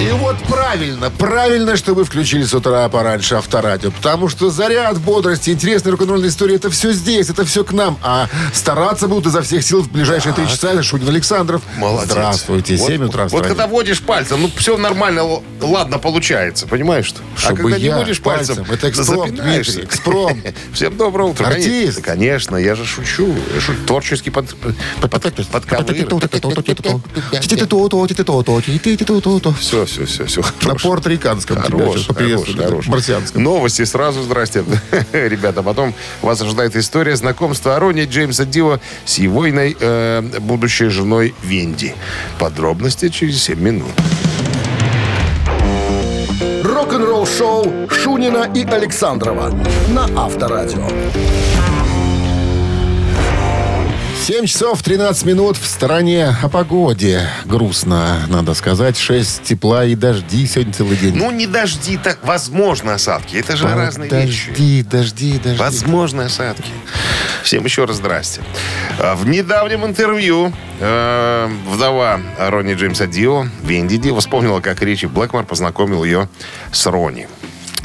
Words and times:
И 0.00 0.10
вот 0.10 0.36
правильно, 0.48 1.08
правильно, 1.08 1.76
что 1.76 1.94
вы 1.94 2.04
включили 2.04 2.42
с 2.42 2.52
утра 2.52 2.88
пораньше 2.88 3.36
авторадио. 3.36 3.92
Потому 3.92 4.28
что 4.28 4.50
заряд, 4.50 4.98
бодрости, 5.00 5.50
интересная 5.50 5.92
рок-н-ролльная 5.92 6.30
история, 6.30 6.56
это 6.56 6.68
все 6.68 6.92
здесь, 6.92 7.30
это 7.30 7.44
все 7.44 7.62
к 7.62 7.72
нам. 7.72 7.96
А 8.02 8.28
стараться 8.52 9.06
будут 9.06 9.26
изо 9.26 9.40
всех 9.42 9.62
сил 9.64 9.82
в 9.82 9.90
ближайшие 9.92 10.34
три 10.34 10.48
часа. 10.48 10.72
Это 10.72 10.82
Шунин 10.82 11.08
Александров. 11.08 11.62
Молодец. 11.76 12.10
Здравствуйте, 12.10 12.76
Вот- 12.76 12.88
7 12.88 13.04
утра 13.04 13.28
в 13.28 13.32
Вот 13.32 13.46
когда 13.46 13.68
водишь 13.68 14.00
пальцем, 14.02 14.42
ну 14.42 14.50
все 14.56 14.76
нормально, 14.76 15.40
ладно 15.60 15.98
получается, 16.00 16.66
понимаешь 16.66 17.06
что? 17.06 17.20
а 17.36 17.38
Чтобы 17.38 17.56
когда 17.58 17.76
я 17.76 17.92
не 17.92 17.98
водишь 17.98 18.20
пальцем, 18.20 18.64
пальцем, 18.64 18.74
это 18.74 19.02
запинаешься. 19.04 19.82
Дмитрий. 19.82 20.54
Всем 20.72 20.96
доброе 20.96 21.30
утро. 21.30 21.46
Артист. 21.46 22.02
Конечно, 22.02 22.56
я 22.56 22.74
же 22.74 22.84
шучу. 22.84 23.32
Творческий 23.86 24.30
под, 24.30 24.54
подковыр. 25.00 25.84
Все, 29.86 30.04
все, 30.06 30.24
все, 30.26 30.42
все. 30.42 30.68
На 30.68 30.74
порториканском 30.74 31.62
тебя 31.62 31.78
Хорош, 31.78 32.06
поприветствуют, 32.06 32.58
хорош, 32.58 32.70
хорош. 32.70 32.86
марсианском. 32.88 33.42
Новости 33.42 33.84
сразу, 33.84 34.22
здрасте, 34.22 34.64
ребята. 35.12 35.62
Потом 35.62 35.94
вас 36.22 36.40
ожидает 36.40 36.76
история 36.76 37.16
знакомства 37.16 37.76
Арони 37.76 38.04
Джеймса 38.04 38.44
Дио 38.44 38.80
с 39.04 39.18
его 39.18 39.48
иной, 39.48 39.76
э, 39.78 40.22
будущей 40.40 40.88
женой 40.88 41.34
Венди. 41.42 41.94
Подробности 42.38 43.08
через 43.08 43.42
7 43.42 43.60
минут. 43.60 43.90
Рок-н-ролл-шоу 46.62 47.88
Шунина 47.90 48.50
и 48.54 48.64
Александрова 48.64 49.50
на 49.88 50.04
Авторадио. 50.24 50.88
7 54.24 54.46
часов 54.46 54.82
13 54.82 55.26
минут 55.26 55.58
в 55.58 55.66
стороне 55.66 56.34
о 56.42 56.48
погоде. 56.48 57.28
Грустно, 57.44 58.20
надо 58.28 58.54
сказать. 58.54 58.96
6 58.96 59.42
тепла 59.42 59.84
и 59.84 59.94
дожди 59.94 60.46
сегодня 60.46 60.72
целый 60.72 60.96
день. 60.96 61.14
Ну, 61.14 61.30
не 61.30 61.46
дожди, 61.46 61.98
так 61.98 62.20
возможно 62.24 62.94
осадки. 62.94 63.36
Это 63.36 63.54
же 63.54 63.68
разные 63.68 64.08
вещи. 64.08 64.48
Дожди, 64.48 64.82
дожди, 64.82 65.38
дожди. 65.38 65.58
Возможны 65.58 66.22
осадки. 66.22 66.70
Всем 67.42 67.66
еще 67.66 67.84
раз 67.84 67.96
здрасте. 67.96 68.40
А, 68.98 69.14
В 69.14 69.28
недавнем 69.28 69.84
интервью 69.84 70.54
э, 70.80 71.50
вдова 71.68 72.18
Ронни 72.38 72.72
Джеймса 72.72 73.06
Дио, 73.06 73.44
Венди 73.62 73.98
Дио, 73.98 74.18
вспомнила, 74.20 74.60
как 74.60 74.80
Ричи 74.80 75.06
Блэкмор 75.06 75.44
познакомил 75.44 76.02
ее 76.02 76.30
с 76.72 76.86
Ронни, 76.86 77.28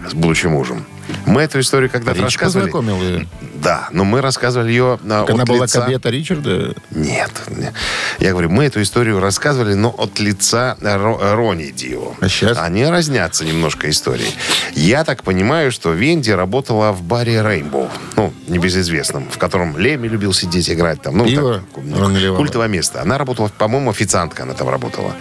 с 0.09 0.13
будущим 0.13 0.51
мужем. 0.51 0.85
Мы 1.25 1.41
эту 1.41 1.59
историю 1.59 1.89
когда-то 1.89 2.17
Рич 2.17 2.25
рассказывали. 2.25 2.71
познакомил 2.71 3.01
ее. 3.01 3.27
Да, 3.55 3.89
но 3.91 4.05
мы 4.05 4.21
рассказывали 4.21 4.69
ее 4.69 4.99
на 5.03 5.23
она 5.23 5.45
была 5.45 5.65
лица... 5.65 5.81
кабета 5.81 6.09
Ричарда. 6.09 6.75
Нет. 6.91 7.31
не. 7.49 7.71
Я 8.19 8.31
говорю, 8.31 8.49
мы 8.49 8.65
эту 8.65 8.81
историю 8.81 9.19
рассказывали, 9.19 9.73
но 9.73 9.89
от 9.89 10.19
лица 10.19 10.77
Ро- 10.81 11.35
Рони 11.35 11.71
Дио. 11.71 12.13
А 12.19 12.29
щас? 12.29 12.57
Они 12.57 12.85
разнятся 12.85 13.45
немножко 13.45 13.89
истории. 13.89 14.29
Я 14.73 15.03
так 15.03 15.23
понимаю, 15.23 15.71
что 15.71 15.91
Венди 15.91 16.31
работала 16.31 16.91
в 16.91 17.01
баре 17.03 17.41
Рейнбоу. 17.41 17.89
Ну, 18.15 18.33
небезызвестном, 18.47 19.29
в 19.29 19.37
котором 19.37 19.77
Леми 19.77 20.07
любил 20.07 20.33
сидеть 20.33 20.69
играть 20.69 21.01
там. 21.01 21.17
Ну, 21.17 21.25
Пиво 21.25 21.61
так, 21.75 21.83
наливал. 21.83 22.37
культовое 22.37 22.67
место. 22.67 23.01
Она 23.01 23.17
работала, 23.17 23.49
по-моему, 23.49 23.91
официантка 23.91 24.43
она 24.43 24.53
там 24.53 24.69
работала. 24.69 25.13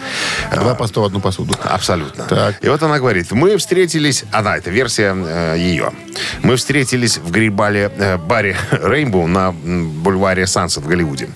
Два 0.52 0.74
по 0.74 0.86
100 0.86 1.02
в 1.02 1.04
одну 1.04 1.20
посуду. 1.20 1.54
Абсолютно. 1.62 2.24
Так. 2.24 2.62
И 2.62 2.68
вот 2.68 2.82
она 2.82 2.98
говорит, 2.98 3.30
мы 3.32 3.56
встретились, 3.56 4.24
она, 4.32 4.56
это 4.56 4.70
версия 4.70 5.14
э, 5.16 5.56
ее. 5.58 5.77
Мы 6.42 6.56
встретились 6.56 7.18
в 7.18 7.30
грибале, 7.30 7.90
э, 7.96 8.16
баре 8.16 8.56
Рейнбоу 8.70 9.26
на 9.26 9.52
бульваре 9.52 10.46
Сансет 10.46 10.84
в 10.84 10.88
Голливуде. 10.88 11.28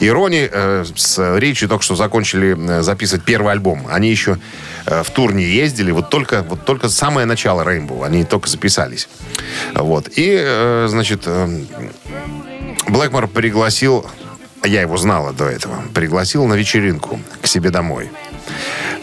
И 0.00 0.10
Рони 0.10 0.48
э, 0.50 0.84
с 0.94 1.38
Ричи 1.38 1.66
только 1.66 1.84
что 1.84 1.96
закончили 1.96 2.56
э, 2.56 2.82
записывать 2.82 3.24
первый 3.24 3.52
альбом. 3.52 3.86
Они 3.90 4.10
еще 4.10 4.38
э, 4.86 5.02
в 5.02 5.10
тур 5.10 5.32
не 5.32 5.44
ездили, 5.44 5.90
вот 5.90 6.10
только, 6.10 6.42
вот 6.42 6.64
только 6.64 6.88
самое 6.88 7.26
начало 7.26 7.62
Рейнбоу, 7.62 8.02
они 8.02 8.24
только 8.24 8.48
записались. 8.48 9.08
Вот. 9.74 10.08
И, 10.16 10.36
э, 10.38 10.86
значит, 10.88 11.22
э, 11.26 11.64
Блэкмор 12.88 13.28
пригласил, 13.28 14.06
я 14.64 14.82
его 14.82 14.96
знала 14.96 15.32
до 15.32 15.46
этого, 15.46 15.82
пригласил 15.94 16.46
на 16.46 16.54
вечеринку 16.54 17.20
к 17.40 17.46
себе 17.46 17.70
домой. 17.70 18.10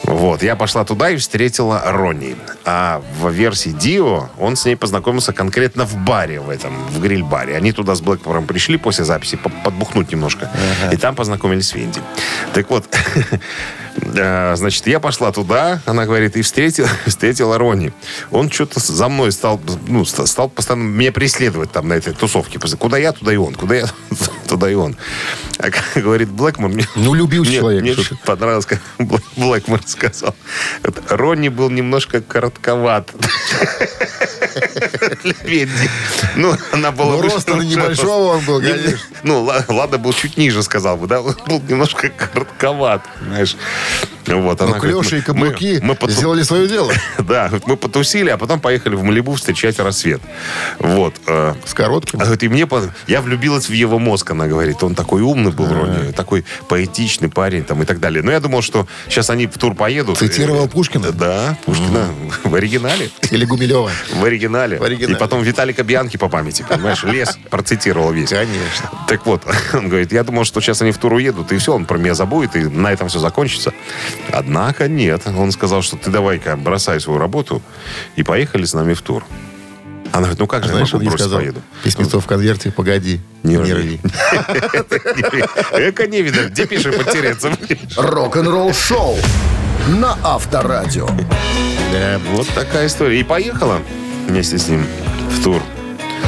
Вот, 0.08 0.42
я 0.42 0.56
пошла 0.56 0.86
туда 0.86 1.10
и 1.10 1.18
встретила 1.18 1.82
Ронни. 1.86 2.38
А 2.64 3.02
в 3.22 3.30
версии 3.30 3.70
Дио 3.70 4.30
он 4.40 4.56
с 4.56 4.64
ней 4.66 4.78
познакомился 4.78 5.34
конкретно 5.34 5.86
в 5.86 5.96
баре 5.98 6.40
в 6.40 6.50
этом, 6.50 6.74
в 6.92 7.02
гриль-баре. 7.02 7.56
Они 7.58 7.74
туда 7.74 7.94
с 7.94 8.00
Блэкмором 8.02 8.48
пришли 8.48 8.78
после 8.78 9.04
записи 9.04 9.36
по- 9.36 9.50
подбухнуть 9.50 10.10
немножко. 10.12 10.50
И 10.94 10.96
там 10.98 11.14
познакомились 11.16 11.68
с 11.68 11.74
Венди. 11.74 12.00
Так 12.54 12.70
вот, 12.70 12.86
э, 14.16 14.56
значит, 14.56 14.88
я 14.88 15.00
пошла 15.02 15.32
туда, 15.34 15.82
она 15.86 16.06
говорит, 16.06 16.38
и 16.38 16.42
встретила, 16.44 16.90
встретила 17.06 17.58
Ронни. 17.58 17.92
Он 18.32 18.50
что-то 18.50 18.80
за 18.80 19.10
мной 19.10 19.32
стал, 19.34 19.60
ну, 19.88 20.06
ст- 20.06 20.26
стал 20.28 20.48
постоянно 20.50 20.84
меня 20.88 21.12
преследовать 21.12 21.72
там 21.72 21.88
на 21.90 21.94
этой 21.94 22.14
тусовке. 22.14 22.60
Куда 22.78 22.98
я, 22.98 23.12
туда 23.12 23.34
и 23.34 23.38
он. 23.38 23.56
Куда 23.56 23.76
я, 23.76 23.86
туда 24.48 24.72
и 24.72 24.76
он. 24.76 24.96
А 25.60 25.72
как 25.72 26.04
говорит 26.04 26.30
Блэкмор, 26.30 26.70
мне 26.70 26.86
Ну, 26.96 27.14
любил 27.16 27.44
мне, 27.44 27.58
человек. 27.58 27.82
Мне 27.82 27.92
очень 27.94 28.18
понравилось, 28.18 28.66
как 28.68 28.80
Блэ- 29.00 29.22
Блэкмор 29.36 29.82
сказал. 29.86 30.36
Ронни 31.10 31.50
был 31.50 31.70
немножко 31.70 32.22
коротковат. 32.22 33.12
Ну, 36.36 36.54
она 36.72 36.92
была 36.92 37.14
Ну, 37.16 37.22
роста 37.22 37.54
небольшого 37.56 38.38
он 38.38 38.46
был, 38.46 38.62
Не- 38.62 38.70
конечно. 38.72 39.00
Ну, 39.24 39.44
ла- 39.44 39.64
ладно, 39.68 39.98
был 39.98 40.14
чуть 40.14 40.38
ниже, 40.38 40.62
сказал 40.64 40.98
бы, 40.98 41.08
да? 41.08 41.22
Он 41.22 41.36
был 41.48 41.62
немножко 41.68 42.10
коротковат, 42.10 43.04
знаешь. 43.26 43.56
Вот, 44.28 44.62
она 44.62 44.74
Но 44.76 44.80
клеши 44.80 45.16
и 45.16 45.20
мы- 45.20 45.22
каблуки 45.24 45.80
мы 45.82 45.96
поту- 45.96 46.12
сделали 46.12 46.44
свое 46.44 46.68
дело. 46.68 46.92
Да, 47.20 47.50
мы 47.66 47.78
потусили, 47.78 48.30
а 48.30 48.38
потом 48.38 48.60
поехали 48.60 48.96
в 48.96 49.04
Малибу 49.04 49.34
встречать 49.36 49.80
рассвет. 49.80 50.22
Вот. 50.80 51.16
э, 51.28 51.56
С 51.66 51.74
коротким. 51.74 52.20
а 52.20 52.24
говорит, 52.24 52.44
и 52.44 52.48
мне 52.50 52.68
я 53.08 53.22
влюбилась 53.22 53.70
в 53.70 53.74
его 53.74 54.00
мозг, 54.00 54.32
она 54.32 54.48
говорит. 54.48 54.84
Он 54.84 54.96
такой 54.96 55.22
умный 55.22 55.47
был, 55.52 55.72
Рони, 55.72 56.12
такой 56.12 56.46
поэтичный 56.68 57.30
парень 57.30 57.64
там 57.64 57.82
и 57.84 57.86
так 57.86 58.00
далее. 58.00 58.24
Но 58.24 58.32
я 58.32 58.40
думал, 58.40 58.62
что 58.62 58.88
сейчас 59.10 59.30
они 59.30 59.48
в 59.48 59.58
тур 59.58 59.76
поедут. 59.76 60.18
Цитировал 60.18 60.66
Э, 60.66 60.70
Пушкина? 60.70 61.12
Да, 61.12 61.58
Пушкина. 61.66 62.10
В 62.44 62.56
оригинале. 62.56 63.10
Или 63.32 63.46
Гумилева. 63.46 63.92
В 64.14 64.24
оригинале. 64.24 64.78
В 64.78 64.84
оригинале. 64.84 65.16
И 65.16 65.18
потом 65.18 65.44
Виталика 65.44 65.84
Бьянки 65.84 66.18
по 66.18 66.30
памяти, 66.30 66.66
понимаешь? 66.68 67.04
Лес 67.04 67.38
процитировал 67.50 68.12
весь. 68.12 68.30
Конечно. 68.30 68.90
Так 69.08 69.26
вот, 69.26 69.44
он 69.74 69.90
говорит, 69.90 70.12
я 70.12 70.24
думал, 70.24 70.44
что 70.46 70.62
сейчас 70.62 70.82
они 70.82 70.92
в 70.92 70.98
тур 70.98 71.14
уедут, 71.14 71.52
и 71.52 71.58
все, 71.58 71.74
он 71.74 71.86
про 71.86 71.98
меня 71.98 72.16
забудет, 72.16 72.56
и 72.56 72.64
на 72.64 72.92
этом 72.92 73.08
все 73.10 73.20
закончится. 73.20 73.74
Однако 74.32 74.88
нет. 74.88 75.22
Он 75.28 75.52
сказал, 75.52 75.82
что 75.82 75.98
ты 75.98 76.10
давай-ка 76.12 76.56
бросай 76.58 77.00
свою 77.00 77.20
работу, 77.20 77.62
и 78.16 78.24
поехали 78.24 78.66
с 78.66 78.74
нами 78.74 78.94
в 78.94 79.02
тур. 79.02 79.24
Она 80.12 80.22
говорит, 80.22 80.40
ну 80.40 80.48
как 80.48 80.64
же, 80.64 80.70
Знаешь, 80.70 80.90
я 80.90 80.98
он 80.98 81.04
могу 81.04 81.12
бросить, 81.12 81.26
сказал, 81.26 81.40
поеду. 81.40 81.62
письмецо 81.84 82.20
в 82.20 82.26
конверте, 82.26 82.72
погоди, 82.72 83.20
не, 83.44 83.56
Не 83.56 83.74
рви. 83.74 84.00
Эко 85.78 86.08
не 86.08 86.22
видно, 86.22 86.50
где 86.50 86.66
пишешь 86.66 86.96
потеряться. 86.96 87.52
Рок-н-ролл-шоу 87.96 89.18
на 89.88 90.18
Авторадио. 90.24 91.08
Да, 91.92 92.20
вот 92.32 92.48
такая 92.50 92.88
история. 92.88 93.20
И 93.20 93.24
поехала 93.24 93.80
вместе 94.28 94.58
с 94.58 94.68
ним 94.68 94.86
в 95.32 95.44
тур. 95.44 95.62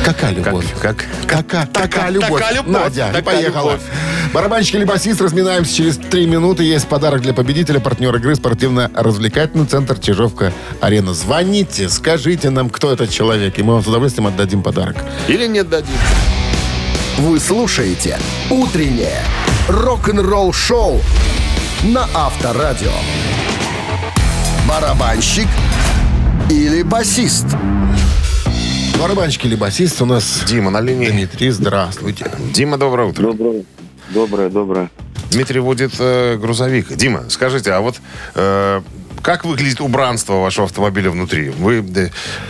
Какая 0.06 0.34
Как, 0.34 0.46
любовь? 0.48 0.66
как, 0.82 1.06
Какая, 1.28 1.66
такая 1.68 2.10
любовь. 2.10 2.30
такая 2.42 2.56
любовь, 2.56 2.74
Надя, 2.84 3.10
и 3.10 3.14
такая 3.14 3.22
поехала. 3.24 3.72
любовь. 3.74 3.82
Барабанщик 4.34 4.76
или 4.76 4.84
басист, 4.86 5.22
разминаемся 5.22 5.76
через 5.76 5.98
три 5.98 6.26
минуты. 6.26 6.64
Есть 6.64 6.88
подарок 6.88 7.22
для 7.22 7.34
победителя, 7.34 7.80
партнер 7.80 8.16
игры, 8.16 8.36
спортивно-развлекательный 8.36 9.66
центр 9.66 10.00
Чижовка-Арена. 10.00 11.14
Звоните, 11.14 11.90
скажите 11.90 12.50
нам, 12.50 12.70
кто 12.70 12.92
этот 12.92 13.10
человек, 13.10 13.58
и 13.60 13.64
мы 13.64 13.74
вам 13.74 13.84
с 13.84 13.88
удовольствием 13.88 14.28
отдадим 14.28 14.62
подарок. 14.64 14.98
Или 15.28 15.48
не 15.48 15.64
дадим. 15.64 15.96
Вы 17.18 17.40
слушаете 17.40 18.18
«Утреннее 18.50 19.22
рок-н-ролл-шоу» 19.68 21.02
на 21.84 22.08
Авторадио. 22.14 22.92
Барабанщик 24.68 25.48
или 26.50 26.84
басист? 26.84 27.46
Барабанщик 29.00 29.46
или 29.46 29.56
басист 29.56 30.02
у 30.02 30.06
нас 30.06 30.44
Дима 30.46 30.72
на 30.72 30.82
линии. 30.82 31.10
Дмитрий, 31.10 31.52
здравствуйте. 31.52 32.30
Дима, 32.54 32.78
доброе 32.78 33.08
утро. 33.08 33.24
Доброе, 33.24 33.64
доброе, 34.10 34.50
доброе. 34.50 34.90
Дмитрий 35.32 35.62
водит 35.62 35.94
э, 36.00 36.36
грузовик. 36.36 36.94
Дима, 36.94 37.24
скажите, 37.30 37.72
а 37.72 37.80
вот 37.80 37.96
э, 38.36 38.82
как 39.22 39.46
выглядит 39.46 39.80
убранство 39.80 40.42
вашего 40.42 40.66
автомобиля 40.66 41.12
внутри? 41.12 41.50
Вы 41.50 41.86
э, 41.96 42.10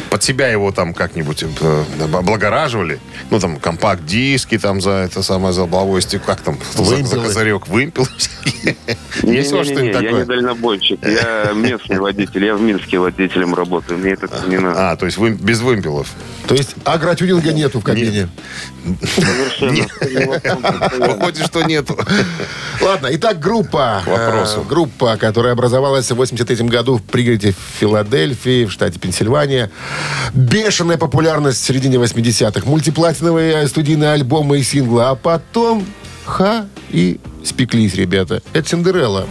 под 0.10 0.24
себя 0.24 0.48
его 0.48 0.72
там 0.72 0.94
как-нибудь 0.94 1.44
э, 1.44 1.84
облагораживали? 2.14 3.00
Ну, 3.30 3.40
там, 3.40 3.58
компакт-диски 3.58 4.58
там 4.58 4.82
за 4.82 4.92
это 4.92 5.22
самое, 5.22 5.54
за 5.54 5.62
лобовое 5.62 6.02
стекло, 6.02 6.34
как 6.34 6.42
там, 6.42 6.58
за, 6.76 6.84
за 6.84 6.96
Вымпелы. 6.96 7.26
козырек, 7.26 7.68
вымпел. 7.68 8.08
Есть 9.24 9.54
у 9.54 9.58
вас 9.58 9.68
Не-не-не, 9.68 9.94
что-нибудь 9.94 10.02
Я 10.02 10.12
не 10.12 10.26
дальнобойщик, 10.26 11.00
я 11.06 11.52
местный 11.54 12.00
водитель, 12.00 12.46
я 12.46 12.56
в 12.56 12.62
Минске 12.62 13.00
водителем 13.00 13.54
работаю, 13.54 14.00
мне 14.00 14.12
это 14.12 14.30
не 14.48 14.58
надо. 14.58 14.92
А, 14.92 14.96
то 14.96 15.06
есть 15.06 15.18
вы 15.18 15.32
без 15.32 15.62
вымпелов. 15.62 16.08
То 16.48 16.56
есть 16.56 16.76
агротюнинга 16.84 17.54
нету 17.54 17.80
в 17.80 17.84
кабине. 17.84 18.30
Совершенно. 19.16 19.88
Выходит, 21.08 21.46
что 21.46 21.62
нету. 21.64 21.98
Ладно, 22.82 23.10
итак, 23.12 23.40
группа. 23.40 24.02
Вопросу. 24.06 24.62
э, 24.62 24.68
группа, 24.68 25.18
которая 25.18 25.54
образовалась 25.54 26.10
в 26.10 26.16
83 26.16 26.68
году 26.68 26.98
в 26.98 27.04
пригороде 27.04 27.54
Филадельфии, 27.80 28.66
в 28.66 28.72
штате 28.72 29.00
Пенсильвания. 29.00 29.70
Бешеная 30.34 30.98
популярность 30.98 31.62
в 31.62 31.66
середине 31.66 31.98
80-х. 31.98 32.68
Мультиплатиновые 32.68 33.68
студийные 33.68 34.12
альбомы 34.12 34.60
и 34.60 34.64
синглы. 34.64 35.04
А 35.04 35.16
потом 35.16 35.86
ха 36.30 36.68
и 36.92 37.20
спеклись, 37.44 37.96
ребята. 37.96 38.42
Это 38.54 38.70
Синдерелла. 38.70 39.28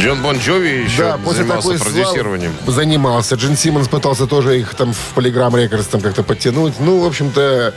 Джон 0.00 0.22
Бон 0.22 0.38
Джови 0.38 0.84
еще 0.84 0.98
Да, 0.98 1.18
после 1.18 1.42
занимался 1.42 1.68
такой 1.68 1.78
продюсированием. 1.78 2.52
славы 2.64 2.72
занимался. 2.72 3.34
Джин 3.36 3.56
Симмонс 3.56 3.88
пытался 3.88 4.26
тоже 4.26 4.58
их 4.58 4.74
там 4.74 4.92
в 4.92 5.16
Polygram 5.16 5.52
Records 5.52 5.86
там 5.90 6.00
как-то 6.00 6.22
подтянуть. 6.22 6.74
Ну, 6.80 7.00
в 7.00 7.06
общем-то, 7.06 7.74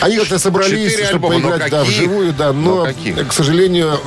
они 0.00 0.16
как-то 0.18 0.38
собрались, 0.38 0.90
Четыре 0.92 1.08
чтобы 1.08 1.34
альбома, 1.34 1.50
поиграть 1.50 1.70
да, 1.70 1.84
вживую, 1.84 2.32
да. 2.32 2.52
Но 2.52 2.86
Но, 2.86 3.24
к 3.24 3.32
сожалению, 3.32 3.98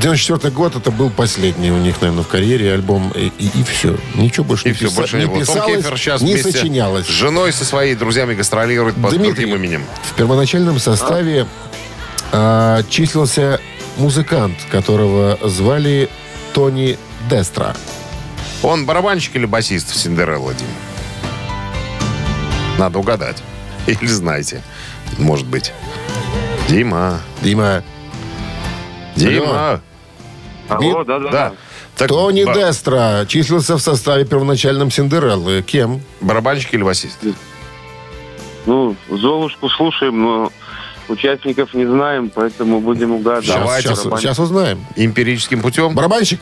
94 0.00 0.52
год 0.54 0.76
это 0.76 0.90
был 0.90 1.10
последний 1.10 1.70
у 1.70 1.78
них, 1.78 2.00
наверное, 2.00 2.24
в 2.24 2.28
карьере 2.28 2.72
альбом. 2.72 3.12
И, 3.14 3.32
и, 3.38 3.62
все. 3.64 3.96
Ничего 4.14 4.44
больше 4.44 4.66
И 4.66 4.68
не, 4.68 4.74
все, 4.74 4.86
писа- 4.86 4.94
больше 4.96 5.16
не, 5.16 5.22
не 5.22 5.26
было. 5.28 5.44
Том 5.44 5.54
писалось, 5.54 5.76
Кефер 5.78 5.98
сейчас 5.98 6.20
не 6.22 6.36
сочинялось. 6.36 7.06
с 7.06 7.10
женой 7.10 7.52
со 7.52 7.64
своими 7.64 7.94
друзьями 7.96 8.34
гастролирует 8.34 8.94
под 8.96 9.10
Дмитрий, 9.10 9.32
другим 9.32 9.54
именем. 9.56 9.84
в 10.04 10.14
первоначальном 10.14 10.78
составе 10.78 11.46
а, 12.32 12.82
числился 12.88 13.60
музыкант, 13.96 14.56
которого 14.70 15.38
звали 15.42 16.08
Тони 16.52 16.98
Дестра. 17.28 17.74
Он 18.62 18.86
барабанщик 18.86 19.36
или 19.36 19.46
басист 19.46 19.90
в 19.90 19.96
Синдерелла, 19.96 20.52
Дим? 20.54 20.66
Надо 22.78 22.98
угадать. 22.98 23.36
Или 23.86 24.06
знаете. 24.06 24.62
Может 25.16 25.46
быть. 25.46 25.72
Дима. 26.68 27.20
Дима, 27.40 27.82
Дима. 29.16 29.80
Алло, 30.68 31.02
да-да-да. 31.04 31.30
Да. 31.30 31.52
Так, 31.96 32.08
Тони 32.08 32.44
ба- 32.44 32.52
Дестра 32.54 33.24
числился 33.26 33.76
в 33.76 33.80
составе 33.80 34.24
первоначальном 34.24 34.90
Синдереллы. 34.90 35.62
Кем? 35.62 36.02
Барабанщик 36.20 36.74
или 36.74 36.82
басист? 36.82 37.18
Ну, 38.66 38.94
Золушку 39.08 39.68
слушаем, 39.70 40.22
но 40.22 40.52
участников 41.08 41.72
не 41.74 41.86
знаем, 41.86 42.30
поэтому 42.32 42.80
будем 42.80 43.12
угадывать. 43.12 43.48
Давайте. 43.48 43.88
сейчас, 43.88 44.04
Барабан- 44.04 44.20
сейчас 44.20 44.38
узнаем. 44.38 44.86
Эмпирическим 44.94 45.62
путем? 45.62 45.94
Барабанщик? 45.94 46.38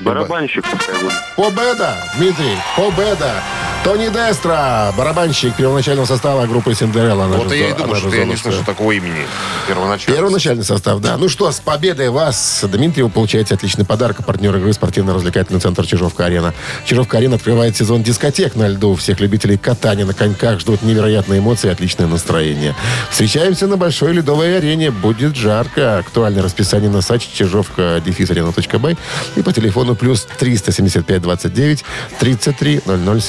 Барабанщик 0.00 0.64
пускай 0.68 0.94
будет. 1.02 1.12
Победа, 1.36 1.96
Дмитрий, 2.16 2.56
победа. 2.76 3.42
Тони 3.84 4.10
Дестра, 4.10 4.92
барабанщик 4.96 5.56
первоначального 5.56 6.06
состава 6.06 6.46
группы 6.46 6.72
Синдерелла. 6.72 7.24
Вот 7.24 7.48
же 7.48 7.56
я 7.56 7.70
и 7.70 7.72
думаю, 7.72 7.96
что 7.96 8.14
я 8.14 8.24
не 8.24 8.36
слышу 8.36 8.62
такого 8.64 8.92
имени 8.92 9.26
первоначально. 9.66 10.16
Первоначальный 10.16 10.62
состав, 10.62 11.00
да. 11.00 11.16
Ну 11.16 11.28
что, 11.28 11.50
с 11.50 11.58
победой 11.58 12.10
вас, 12.10 12.64
Дмитрий, 12.70 13.02
вы 13.02 13.10
получаете 13.10 13.56
отличный 13.56 13.84
подарок. 13.84 14.24
Партнер 14.24 14.56
игры 14.56 14.72
спортивно-развлекательный 14.72 15.58
центр 15.58 15.84
Чижовка-Арена. 15.84 16.54
Чижовка-Арена 16.84 17.34
открывает 17.34 17.76
сезон 17.76 18.04
дискотек 18.04 18.54
на 18.54 18.68
льду. 18.68 18.94
Всех 18.94 19.18
любителей 19.18 19.58
катания 19.58 20.06
на 20.06 20.14
коньках 20.14 20.60
ждут 20.60 20.82
невероятные 20.82 21.40
эмоции 21.40 21.66
и 21.66 21.72
отличное 21.72 22.06
настроение. 22.06 22.76
Встречаемся 23.10 23.66
на 23.66 23.76
Большой 23.76 24.12
ледовой 24.12 24.58
арене. 24.58 24.92
Будет 24.92 25.34
жарко. 25.34 25.98
Актуальное 25.98 26.44
расписание 26.44 26.88
на 26.88 27.00
сайте 27.00 27.26
чижовка 27.34 27.96
арена.бай 27.96 28.96
и 29.34 29.42
по 29.42 29.52
телефону 29.52 29.96
плюс 29.96 30.28
375 30.38 31.20
29 31.20 31.84
33 32.20 32.82
00 32.86 33.20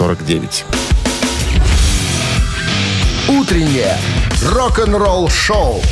749. 0.00 0.64
Утреннее 3.28 3.98
рок-н-ролл-шоу 4.46 5.82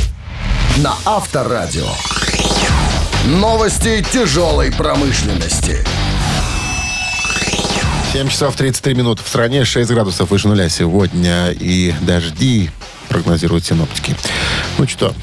на 0.77 0.95
Авторадио. 1.05 1.87
Новости 3.27 4.03
тяжелой 4.11 4.71
промышленности. 4.71 5.85
7 8.11 8.29
часов 8.29 8.55
33 8.55 8.95
минут. 8.95 9.19
В 9.19 9.27
стране 9.27 9.63
6 9.63 9.91
градусов 9.91 10.31
выше 10.31 10.47
нуля 10.47 10.69
сегодня. 10.69 11.51
И 11.51 11.93
дожди 12.01 12.71
прогнозируют 13.09 13.63
синоптики. 13.63 14.15
Ну 14.79 14.87
что, 14.87 15.13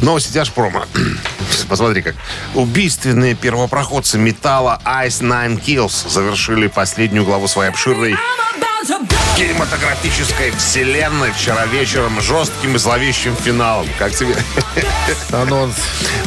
Новости 0.00 0.32
тяжпрома. 0.32 0.86
Посмотри 1.68 2.02
как. 2.02 2.14
Убийственные 2.54 3.34
первопроходцы 3.34 4.18
металла 4.18 4.80
Ice 4.84 5.22
Nine 5.22 5.62
Kills 5.62 6.08
завершили 6.08 6.66
последнюю 6.66 7.24
главу 7.24 7.48
своей 7.48 7.70
обширной 7.70 8.16
кинематографической 9.36 10.50
вселенной 10.52 11.32
вчера 11.32 11.66
вечером 11.66 12.20
жестким 12.20 12.76
и 12.76 12.78
зловещим 12.78 13.34
финалом. 13.36 13.88
Как 13.98 14.12
тебе? 14.14 14.36
анонс. 15.32 15.74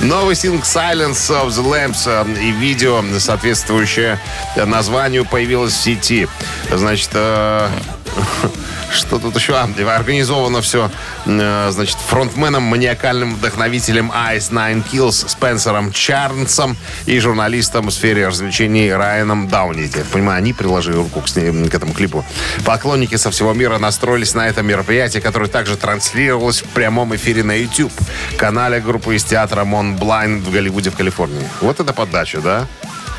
Новый 0.01 0.35
сингл 0.35 0.63
Silence 0.63 1.29
of 1.29 1.49
the 1.49 1.63
Lambs 1.63 2.41
и 2.41 2.51
видео, 2.51 3.03
соответствующее 3.19 4.19
названию, 4.55 5.25
появилось 5.25 5.73
в 5.73 5.81
сети. 5.81 6.27
Значит, 6.71 7.11
э, 7.13 7.69
что 8.91 9.19
тут 9.19 9.35
еще? 9.35 9.55
А, 9.55 9.67
организовано 9.95 10.61
все, 10.61 10.91
э, 11.25 11.69
значит, 11.71 11.97
фронтменом, 11.97 12.63
маниакальным 12.63 13.35
вдохновителем 13.35 14.11
Ice 14.11 14.51
Nine 14.51 14.83
Kills 14.91 15.27
Спенсером 15.27 15.91
Чарнсом 15.91 16.77
и 17.05 17.19
журналистом 17.19 17.87
в 17.87 17.91
сфере 17.91 18.27
развлечений 18.27 18.91
Райаном 18.93 19.47
Дауни. 19.47 19.89
Я 19.95 20.03
понимаю, 20.11 20.37
они 20.37 20.53
приложили 20.53 20.95
руку 20.95 21.21
к, 21.21 21.25
к 21.25 21.75
этому 21.75 21.93
клипу. 21.93 22.25
Поклонники 22.63 23.15
со 23.15 23.31
всего 23.31 23.53
мира 23.53 23.77
настроились 23.77 24.33
на 24.33 24.47
это 24.47 24.61
мероприятие, 24.61 25.21
которое 25.21 25.47
также 25.47 25.77
транслировалось 25.77 26.61
в 26.61 26.67
прямом 26.69 27.15
эфире 27.15 27.43
на 27.43 27.53
YouTube. 27.53 27.93
Канале 28.37 28.79
группы 28.79 29.15
из 29.15 29.23
театра 29.23 29.65
Монтальбан 29.65 30.41
в 30.41 30.51
Голливуде, 30.51 30.89
в 30.89 30.95
Калифорнии. 30.95 31.47
Вот 31.61 31.79
это 31.79 31.93
подача, 31.93 32.41
да? 32.41 32.67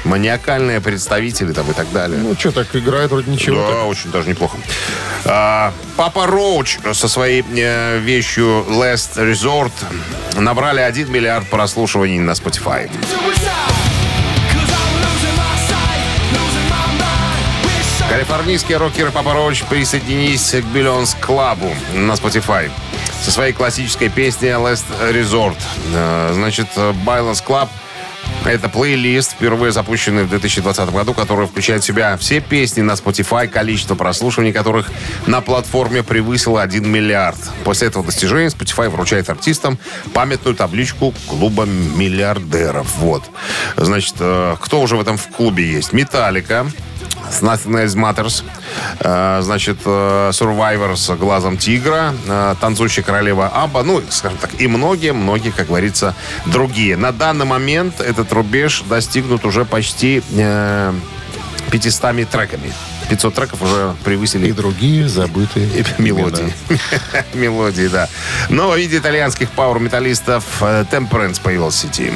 Маниакальные 0.07 0.81
представители 0.81 1.53
там 1.53 1.69
и 1.71 1.75
так 1.75 1.91
далее. 1.93 2.19
Ну 2.19 2.35
что, 2.39 2.53
так 2.53 2.75
играет 2.75 3.11
вроде 3.11 3.31
ничего. 3.31 3.69
Да, 3.69 3.85
очень 3.85 4.11
даже 4.11 4.29
неплохо. 4.29 4.57
А, 5.25 5.73
Папа 5.97 6.27
Роуч 6.27 6.79
со 6.93 7.09
своей 7.09 7.45
э, 7.57 7.99
вещью 7.99 8.65
Last 8.69 9.17
Resort 9.17 9.73
набрали 10.37 10.81
1 10.81 11.11
миллиард 11.11 11.49
прослушиваний 11.51 12.19
на 12.19 12.33
Spotify. 12.33 12.89
Калифорнийские 18.09 18.79
рокеры 18.79 19.11
Папа 19.11 19.35
Роуч 19.35 19.65
присоединились 19.65 20.53
к 20.53 20.65
Биллионс 20.73 21.17
Клабу 21.21 21.75
на 21.93 22.13
Spotify 22.13 22.71
со 23.23 23.33
своей 23.33 23.53
классической 23.53 24.09
песней 24.09 24.51
Last 24.51 24.85
Resort. 25.11 25.57
Э, 25.93 26.31
Значит, 26.33 26.69
Байланс 27.05 27.43
Club 27.47 27.69
это 28.45 28.69
плейлист, 28.69 29.33
впервые 29.33 29.73
запущенный 29.73 30.25
в 30.25 30.29
2020 30.29 30.91
году, 30.91 31.15
который 31.15 31.47
включает 31.47 31.83
в 31.83 31.87
себя 31.87 32.17
все 32.17 32.41
песни 32.41 32.83
на 32.83 32.93
Spotify, 32.93 33.49
количество 33.49 33.95
прослушиваний 33.95 34.53
которых 34.53 34.91
на 35.27 35.41
платформе 35.41 36.03
превысило 36.03 36.63
1 36.63 36.89
миллиард. 36.89 37.39
После 37.65 37.89
этого 37.89 38.05
достижения 38.05 38.49
Spotify 38.49 38.89
вручает 38.89 39.29
артистам 39.31 39.79
памятную 40.13 40.55
табличку 40.55 41.15
клуба 41.27 41.65
миллиардеров. 41.65 42.97
Вот. 42.99 43.25
Значит, 43.77 44.15
э, 44.21 44.57
кто 44.61 44.81
уже 44.81 44.97
в 44.97 45.01
этом 45.01 45.17
в 45.17 45.29
клубе 45.29 45.71
есть? 45.71 45.93
Металлика, 45.93 46.67
Nothing 47.41 47.85
Else 47.85 47.95
Matters. 47.97 48.45
Э, 49.01 49.41
Значит, 49.43 49.79
э, 49.85 50.31
Survivor 50.33 50.97
с 50.97 51.15
глазом 51.17 51.57
тигра, 51.57 52.15
э, 52.27 52.55
танцующая 52.61 53.03
королева 53.05 53.49
Абба, 53.49 53.83
ну, 53.83 54.03
скажем 54.11 54.39
так, 54.39 54.51
и 54.59 54.67
многие-многие, 54.67 55.51
как 55.51 55.69
говорится, 55.69 56.15
другие. 56.47 56.97
На 56.97 57.13
данный 57.13 57.45
момент 57.47 58.01
этот 58.01 58.33
рубеж 58.33 58.83
достигнут 58.89 59.45
уже 59.45 59.65
почти 59.65 60.23
э, 60.33 60.93
500 61.71 62.29
треками. 62.29 62.73
500 63.09 63.35
треков 63.35 63.63
уже 63.63 63.95
превысили 64.05 64.49
И 64.49 64.53
другие 64.53 65.09
забытые 65.09 65.69
мелодии. 65.99 66.53
Мелодии, 67.35 67.87
да. 67.87 68.09
Новое 68.49 68.79
виде 68.79 68.99
итальянских 68.99 69.51
пауэр-металлистов 69.51 70.45
Temperance 70.61 71.41
появилось 71.41 71.75
в 71.75 71.79
сети. 71.79 72.13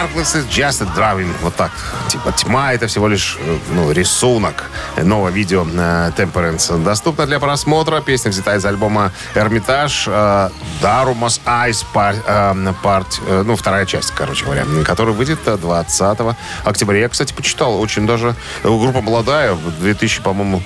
Darkness 0.00 0.34
is 0.34 0.46
just 0.48 0.80
a 0.80 0.86
drawing. 0.96 1.30
Вот 1.42 1.54
так. 1.56 1.70
Типа 2.08 2.32
тьма 2.32 2.72
это 2.72 2.86
всего 2.86 3.06
лишь 3.06 3.36
э, 3.38 3.58
ну, 3.74 3.92
рисунок. 3.92 4.64
Новое 4.96 5.30
видео 5.30 5.66
э, 5.70 6.10
Temperance 6.16 6.82
доступно 6.82 7.26
для 7.26 7.38
просмотра. 7.38 8.00
Песня 8.00 8.30
взята 8.30 8.56
из 8.56 8.64
альбома 8.64 9.12
Эрмитаж 9.34 10.08
э, 10.08 10.50
Darumas 10.80 11.40
Eyes 11.44 11.84
Part, 11.92 13.44
ну, 13.44 13.56
вторая 13.56 13.84
часть, 13.84 14.12
короче 14.12 14.46
говоря, 14.46 14.64
который 14.86 15.12
выйдет 15.12 15.40
э, 15.44 15.58
20 15.58 16.18
октября. 16.64 17.00
Я, 17.00 17.08
кстати, 17.10 17.34
почитал. 17.34 17.78
Очень 17.78 18.06
даже 18.06 18.34
группа 18.62 19.02
молодая. 19.02 19.52
В 19.52 19.80
2000, 19.80 20.22
по-моему, 20.22 20.62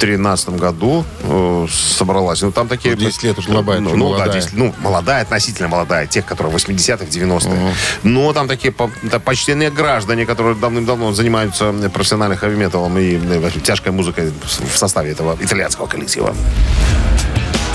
тринадцатом 0.00 0.56
году 0.56 1.04
э, 1.22 1.66
собралась. 1.70 2.42
Ну, 2.42 2.50
там 2.50 2.68
такие... 2.68 2.96
10 2.96 3.22
лет 3.22 3.38
уж 3.38 3.48
Лобаева, 3.48 3.82
ну, 3.82 3.90
уже 3.90 3.96
ну, 3.98 4.04
да, 4.12 4.18
молодая. 4.18 4.40
10 4.40 4.52
ну, 4.54 4.74
молодая, 4.80 5.22
относительно 5.22 5.68
молодая, 5.68 6.06
тех, 6.06 6.24
которые 6.24 6.52
в 6.52 6.56
80-х, 6.56 7.04
90-х. 7.04 7.74
Но 8.02 8.32
там 8.32 8.48
такие 8.48 8.74
да, 9.02 9.18
почтенные 9.18 9.70
граждане, 9.70 10.26
которые 10.26 10.56
давным-давно 10.56 11.12
занимаются 11.12 11.72
профессиональным 11.92 12.38
хэви-металом 12.38 12.98
и 12.98 13.20
э, 13.22 13.50
тяжкой 13.62 13.92
музыкой 13.92 14.32
в 14.42 14.76
составе 14.76 15.10
этого 15.12 15.36
итальянского 15.40 15.86
коллектива. 15.86 16.34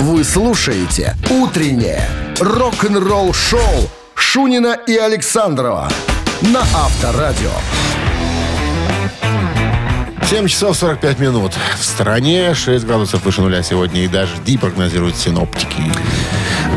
Вы 0.00 0.24
слушаете 0.24 1.16
«Утреннее 1.30 2.06
рок-н-ролл-шоу» 2.40 3.88
Шунина 4.14 4.78
и 4.86 4.96
Александрова 4.96 5.88
на 6.42 6.60
Авторадио. 6.60 7.52
7 10.28 10.48
часов 10.48 10.76
45 10.76 11.20
минут. 11.20 11.52
В 11.78 11.84
стране 11.84 12.52
6 12.52 12.84
градусов 12.84 13.24
выше 13.24 13.42
нуля 13.42 13.62
сегодня 13.62 14.04
и 14.04 14.08
дожди 14.08 14.58
прогнозируют 14.58 15.16
синоптики. 15.16 15.84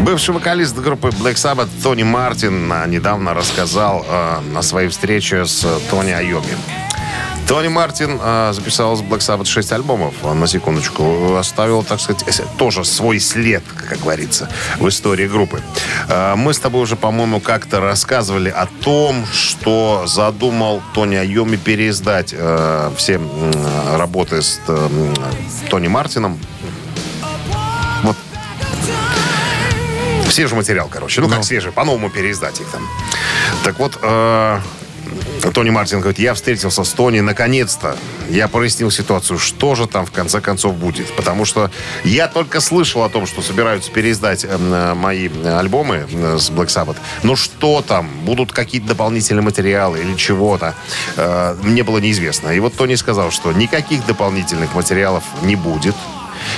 Бывший 0.02 0.36
вокалист 0.36 0.78
группы 0.78 1.08
Black 1.08 1.34
Sabbath 1.34 1.68
Тони 1.82 2.04
Мартин 2.04 2.72
а, 2.72 2.86
недавно 2.86 3.34
рассказал 3.34 4.06
э, 4.08 4.42
на 4.54 4.62
своей 4.62 4.90
встрече 4.90 5.46
с 5.46 5.66
Тони 5.90 6.12
Айоми. 6.12 6.56
Тони 7.50 7.68
Мартин 7.68 8.20
э, 8.22 8.52
записал 8.54 8.96
с 8.96 9.02
Black 9.02 9.22
Sabbath 9.22 9.46
6 9.46 9.72
альбомов, 9.72 10.14
он, 10.22 10.40
на 10.40 10.46
секундочку, 10.46 11.36
оставил, 11.36 11.82
так 11.82 12.00
сказать, 12.00 12.24
э, 12.28 12.44
тоже 12.60 12.86
свой 12.86 13.20
след, 13.20 13.64
как 13.90 14.02
говорится, 14.02 14.48
в 14.78 14.88
истории 14.88 15.28
группы. 15.28 15.60
Э, 16.10 16.36
мы 16.36 16.54
с 16.54 16.60
тобой 16.60 16.84
уже, 16.84 16.96
по-моему, 16.96 17.40
как-то 17.40 17.80
рассказывали 17.80 18.50
о 18.50 18.68
том, 18.68 19.26
что 19.34 20.04
задумал 20.06 20.84
Тони 20.94 21.16
Айоми 21.16 21.56
переиздать 21.56 22.36
э, 22.38 22.92
все 22.96 23.14
м, 23.16 23.52
работы 23.98 24.44
с 24.44 24.62
э, 24.68 25.14
Тони 25.72 25.88
Мартином. 25.88 26.38
Вот 28.04 28.16
Свежий 30.30 30.56
материал, 30.56 30.88
короче. 30.88 31.20
Ну, 31.22 31.28
как 31.30 31.44
свежий, 31.44 31.72
по-новому 31.72 32.12
переиздать 32.12 32.62
их 32.62 32.68
там. 32.68 32.88
Так 33.64 33.80
вот, 33.80 33.98
э, 34.04 34.60
Тони 35.54 35.70
Мартин 35.70 36.00
говорит, 36.00 36.20
я 36.20 36.34
встретился 36.34 36.84
с 36.84 36.90
Тони 36.92 37.20
наконец-то. 37.22 37.96
Я 38.30 38.48
прояснил 38.48 38.92
ситуацию, 38.92 39.40
что 39.40 39.76
же 39.76 39.88
там 39.88 40.06
в 40.06 40.12
конце 40.12 40.42
концов 40.42 40.76
будет. 40.76 41.12
Потому 41.16 41.46
что 41.46 41.72
я 42.04 42.28
только 42.28 42.60
слышал 42.60 43.04
о 43.04 43.10
том, 43.10 43.26
что 43.26 43.42
собираются 43.42 43.92
переиздать 43.92 44.46
э, 44.48 44.94
мои 44.94 45.30
альбомы 45.46 46.08
э, 46.12 46.38
с 46.38 46.50
Black 46.52 46.68
Sabbath. 46.68 46.98
Но 47.24 47.36
что 47.36 47.82
там? 47.82 48.10
Будут 48.26 48.52
какие-то 48.52 48.90
дополнительные 48.90 49.44
материалы 49.44 50.00
или 50.00 50.16
чего-то? 50.16 50.76
Э, 51.16 51.56
мне 51.64 51.84
было 51.84 51.98
неизвестно. 51.98 52.50
И 52.50 52.60
вот 52.60 52.76
Тони 52.76 52.96
сказал, 52.96 53.32
что 53.32 53.52
никаких 53.52 54.06
дополнительных 54.06 54.76
материалов 54.76 55.24
не 55.44 55.56
будет. 55.56 55.96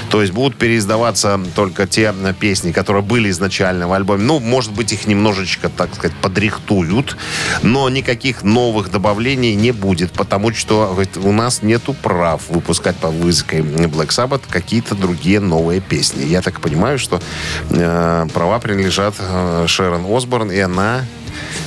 То 0.10 0.22
есть 0.22 0.34
будут 0.34 0.58
переиздаваться 0.58 1.40
только 1.56 1.88
те 1.88 2.14
песни, 2.40 2.72
которые 2.72 3.04
были 3.04 3.30
изначально 3.30 3.88
в 3.88 3.94
альбоме. 3.94 4.24
Ну, 4.24 4.40
может 4.40 4.72
быть, 4.72 4.94
их 4.94 5.08
немножечко, 5.08 5.70
так 5.70 5.96
сказать, 5.96 6.16
подрихтуют, 6.22 7.18
но 7.64 7.90
никаких 7.90 8.44
новых 8.44 8.92
добавлений 8.92 9.56
не 9.56 9.72
будет, 9.72 10.12
потому 10.12 10.54
что 10.54 10.90
говорит, 10.92 11.18
у 11.18 11.32
нас 11.32 11.62
нету 11.62 11.94
прав 11.94 12.42
выпускать 12.50 12.98
по 12.98 13.10
вызову 13.10 13.32
Black 13.42 14.10
Sabbath 14.10 14.42
какие-то 14.50 14.96
другие 14.96 15.40
новые 15.40 15.80
песни. 15.82 16.26
Я 16.26 16.42
так 16.42 16.60
понимаю, 16.60 17.00
что 17.00 17.22
э, 17.70 18.28
права 18.34 18.60
принадлежат 18.60 19.16
э, 19.20 19.66
Шерон 19.68 20.06
Осборн, 20.08 20.52
и 20.52 20.60
она 20.60 21.06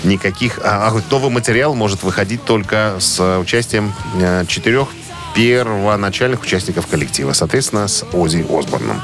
никаких... 0.05 0.59
А, 0.63 0.89
а, 0.89 1.03
новый 1.11 1.31
материал 1.31 1.75
может 1.75 2.03
выходить 2.03 2.45
только 2.45 2.97
с 2.99 3.39
участием 3.39 3.93
э, 4.21 4.45
четырех 4.47 4.89
первоначальных 5.35 6.43
участников 6.43 6.87
коллектива, 6.87 7.33
соответственно, 7.33 7.89
с 7.89 8.05
Ози 8.13 8.45
Осборном. 8.49 9.03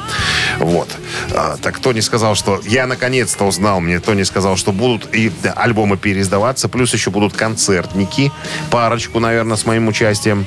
Вот. 0.58 0.88
А, 1.34 1.56
так 1.56 1.78
Тони 1.80 2.00
сказал, 2.00 2.34
что 2.34 2.60
я 2.64 2.87
наконец-то 2.87 3.44
узнал, 3.44 3.80
мне 3.80 4.00
Тони 4.00 4.22
сказал, 4.22 4.56
что 4.56 4.72
будут 4.72 5.14
и 5.14 5.32
альбомы 5.56 5.96
переиздаваться, 5.96 6.68
плюс 6.68 6.94
еще 6.94 7.10
будут 7.10 7.34
концертники, 7.34 8.32
парочку, 8.70 9.18
наверное, 9.18 9.56
с 9.56 9.66
моим 9.66 9.88
участием. 9.88 10.46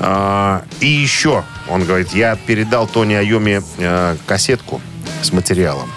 А, 0.00 0.64
и 0.80 0.86
еще, 0.86 1.44
он 1.68 1.84
говорит, 1.84 2.12
я 2.12 2.36
передал 2.36 2.86
Тони 2.86 3.14
Айоми 3.14 3.62
э, 3.78 4.16
кассетку 4.26 4.80
с 5.22 5.32
материалом. 5.32 5.90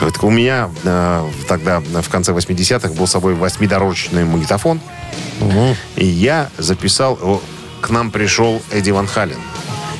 Говорит, 0.00 0.18
у 0.22 0.30
меня 0.30 0.70
э, 0.84 1.30
тогда 1.48 1.80
в 1.80 2.08
конце 2.08 2.32
80-х 2.32 2.94
был 2.94 3.06
с 3.06 3.12
собой 3.12 3.34
восьмидорожечный 3.34 4.24
магнитофон. 4.24 4.80
И 5.96 6.06
я 6.06 6.48
записал... 6.58 7.42
К 7.82 7.90
нам 7.90 8.12
пришел 8.12 8.62
Эдди 8.70 8.92
Ван 8.92 9.08
Хален. 9.08 9.40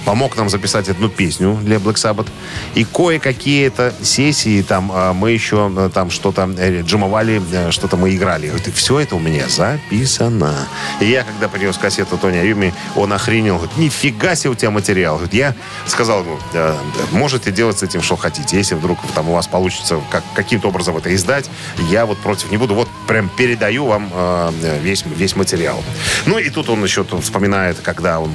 Помог 0.05 0.37
нам 0.37 0.49
записать 0.49 0.89
одну 0.89 1.09
песню 1.09 1.59
для 1.63 1.77
Black 1.77 1.95
Sabbath. 1.95 2.29
И 2.75 2.85
кое-какие 2.85 3.67
это 3.67 3.93
сессии, 4.03 4.63
там 4.63 4.91
а, 4.93 5.13
мы 5.13 5.31
еще 5.31 5.71
э, 5.77 5.91
там 5.93 6.11
что-то 6.11 6.49
э, 6.59 6.83
джимовали, 6.83 7.41
э, 7.53 7.71
что-то 7.71 7.97
мы 7.97 8.15
играли. 8.15 8.49
Говорит, 8.49 8.75
все 8.75 9.01
это 9.01 9.17
у 9.17 9.21
меня 9.21 9.49
записано. 9.49 10.67
И 11.01 11.07
я, 11.07 11.25
когда 11.25 11.49
принес 11.49 11.77
кассету 11.77 12.19
Тони 12.19 12.39
Аюми, 12.39 12.75
он 12.97 13.13
охренел. 13.13 13.57
Говорит, 13.57 13.77
нифига 13.77 14.35
себе 14.35 14.51
у 14.51 14.55
тебя 14.55 14.71
материал. 14.71 15.17
Говорит, 15.17 15.35
я 15.35 15.55
сказал 15.87 16.23
ему, 16.25 16.39
«Э, 16.53 16.77
можете 17.13 17.53
делать 17.53 17.79
с 17.79 17.83
этим 17.83 18.03
что 18.03 18.17
хотите. 18.17 18.57
Если 18.57 18.75
вдруг 18.75 18.99
там 19.15 19.29
у 19.29 19.35
вас 19.35 19.47
получится 19.47 20.01
как, 20.11 20.25
каким-то 20.35 20.69
образом 20.69 20.97
это 20.97 21.15
издать, 21.15 21.49
я 21.91 22.07
вот 22.07 22.19
против 22.19 22.51
не 22.51 22.57
буду. 22.57 22.75
Вот 22.75 22.89
прям 23.07 23.29
передаю 23.29 23.87
вам 23.87 24.11
э, 24.13 24.51
весь, 24.83 25.05
весь 25.05 25.37
материал. 25.37 25.83
Ну 26.27 26.39
и 26.39 26.51
тут 26.51 26.69
он 26.69 26.83
еще 26.83 27.05
вспоминает, 27.21 27.79
когда 27.83 28.21
он 28.21 28.35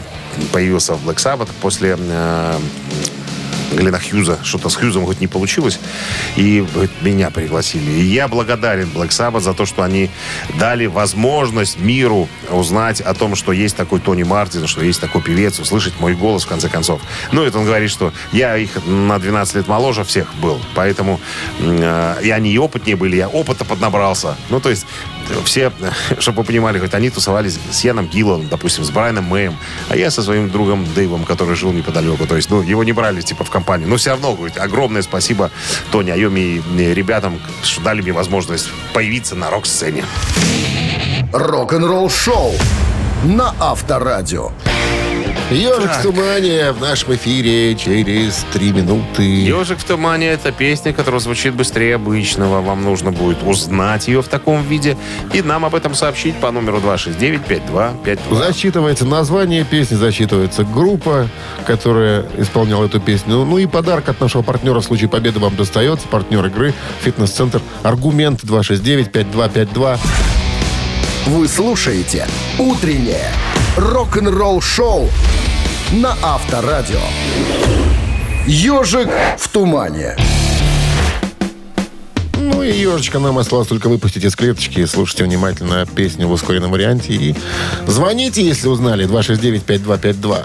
появился 0.52 0.94
в 0.96 1.08
Black 1.08 1.18
Sabbath 1.18 1.50
после 1.62 1.98
э, 1.98 2.60
Глена 3.72 4.00
Хьюза. 4.00 4.40
Что-то 4.44 4.70
с 4.70 4.76
Хьюзом 4.76 5.06
хоть 5.06 5.20
не 5.20 5.28
получилось. 5.28 5.80
И 6.36 6.66
говорит, 6.74 6.92
меня 7.02 7.30
пригласили. 7.30 7.90
И 7.92 8.02
я 8.02 8.28
благодарен 8.28 8.90
Black 8.94 9.10
Sabbath 9.10 9.42
за 9.42 9.54
то, 9.54 9.66
что 9.66 9.84
они 9.84 10.10
дали 10.60 10.86
возможность 10.86 11.80
миру 11.80 12.28
узнать 12.50 13.02
о 13.02 13.14
том, 13.14 13.36
что 13.36 13.52
есть 13.52 13.76
такой 13.76 14.00
Тони 14.00 14.24
Мартин, 14.24 14.68
что 14.68 14.84
есть 14.84 15.02
такой 15.02 15.22
певец, 15.22 15.60
услышать 15.60 16.00
мой 16.00 16.16
голос, 16.16 16.46
в 16.46 16.48
конце 16.48 16.70
концов. 16.70 17.02
Ну, 17.32 17.44
это 17.44 17.60
он 17.60 17.66
говорит, 17.66 17.90
что 17.90 18.14
я 18.32 18.58
их 18.58 18.86
на 18.86 19.20
12 19.20 19.56
лет 19.56 19.68
моложе 19.68 20.04
всех 20.04 20.34
был. 20.36 20.60
Поэтому 20.76 21.20
э, 21.60 22.20
и 22.24 22.30
они 22.32 22.52
и 22.52 22.58
опытнее 22.58 22.96
были, 22.96 23.18
я 23.18 23.28
опыта 23.28 23.66
поднабрался. 23.66 24.36
Ну, 24.50 24.60
то 24.60 24.70
есть 24.70 24.86
все, 25.44 25.72
чтобы 26.20 26.40
вы 26.40 26.44
понимали, 26.46 26.80
хоть 26.80 26.94
они 26.94 27.10
тусовались 27.10 27.60
с 27.72 27.84
Яном 27.84 28.08
Гиллом, 28.08 28.48
допустим, 28.48 28.84
с 28.84 28.90
Брайаном 28.90 29.26
Мэем, 29.26 29.58
а 29.90 29.96
я 29.96 30.12
со 30.12 30.22
своим 30.24 30.50
другом 30.50 30.86
Дэйвом, 30.94 31.26
который 31.26 31.56
жил 31.56 31.72
неподалеку. 31.72 32.26
То 32.26 32.36
есть, 32.36 32.50
ну, 32.50 32.62
его 32.62 32.84
не 32.84 32.94
брали, 32.94 33.22
типа, 33.22 33.44
в 33.44 33.50
компанию. 33.50 33.90
Но 33.90 33.98
все 33.98 34.12
равно, 34.12 34.34
говорит, 34.36 34.58
огромное 34.58 35.02
спасибо 35.02 35.52
Тони 35.92 36.12
Айоми 36.12 36.62
и 36.78 36.94
ребятам, 36.94 37.40
что 37.64 37.82
дали 37.82 38.02
мне 38.02 38.12
возможность 38.12 38.70
появиться 38.94 39.36
на 39.36 39.50
рок-сцене. 39.50 40.04
Рок-н-ролл-шоу 41.34 42.54
на 43.24 43.54
Авторадио. 43.60 44.52
Ежик 45.50 45.92
в 45.92 46.02
тумане 46.02 46.74
в 46.74 46.82
нашем 46.82 47.16
эфире 47.16 47.74
через 47.76 48.46
три 48.52 48.74
минуты. 48.74 49.24
«Ежик 49.24 49.80
в 49.80 49.84
тумане»— 49.86 50.28
это 50.28 50.52
песня, 50.52 50.92
которая 50.92 51.22
звучит 51.22 51.54
быстрее 51.54 51.96
обычного. 51.96 52.60
Вам 52.60 52.84
нужно 52.84 53.14
будет 53.14 53.42
узнать 53.44 54.10
ее 54.10 54.22
в 54.22 54.28
таком 54.28 54.62
виде 54.64 54.98
и 55.34 55.42
нам 55.42 55.64
об 55.64 55.74
этом 55.74 55.96
сообщить 55.96 56.36
по 56.36 56.52
номеру 56.52 56.80
269-5252. 56.80 58.36
Засчитывается 58.36 59.06
название 59.06 59.64
песни, 59.64 59.96
засчитывается 59.96 60.66
группа, 60.66 61.30
которая 61.66 62.26
исполняла 62.38 62.86
эту 62.86 63.00
песню. 63.00 63.46
Ну 63.46 63.58
и 63.58 63.68
подарок 63.68 64.10
от 64.10 64.20
нашего 64.20 64.42
партнера 64.42 64.82
в 64.82 64.84
случае 64.84 65.08
победы 65.08 65.40
вам 65.40 65.56
достается. 65.56 66.08
Партнер 66.10 66.46
игры 66.48 66.74
«Фитнес-центр 67.04 67.62
Аргумент» 67.84 68.44
269-5252. 68.44 69.98
Вы 71.28 71.48
слушаете 71.48 72.28
«Утреннее 72.60 73.32
рок-н-ролл-шоу» 73.78 75.10
на 75.92 76.16
Авторадио. 76.24 77.00
«Ежик 78.46 79.10
в 79.38 79.48
тумане». 79.50 80.18
Ну 82.40 82.64
и 82.64 82.72
ежечка 82.72 83.20
нам 83.20 83.38
осталось 83.38 83.68
только 83.68 83.88
выпустить 83.88 84.24
из 84.24 84.36
клеточки. 84.36 84.86
Слушайте 84.86 85.24
внимательно 85.24 85.86
песню 85.86 86.28
в 86.28 86.32
ускоренном 86.32 86.72
варианте. 86.72 87.14
И 87.14 87.36
звоните, 87.86 88.46
если 88.46 88.68
узнали. 88.68 89.08
269-5252. 89.08 90.44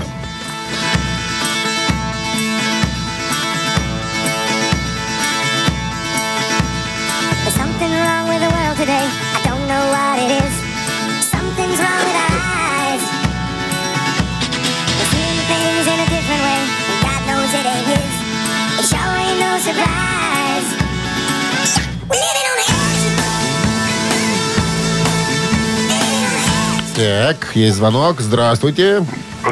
Так, 27.32 27.56
есть 27.56 27.76
звонок. 27.76 28.20
Здравствуйте. 28.20 29.06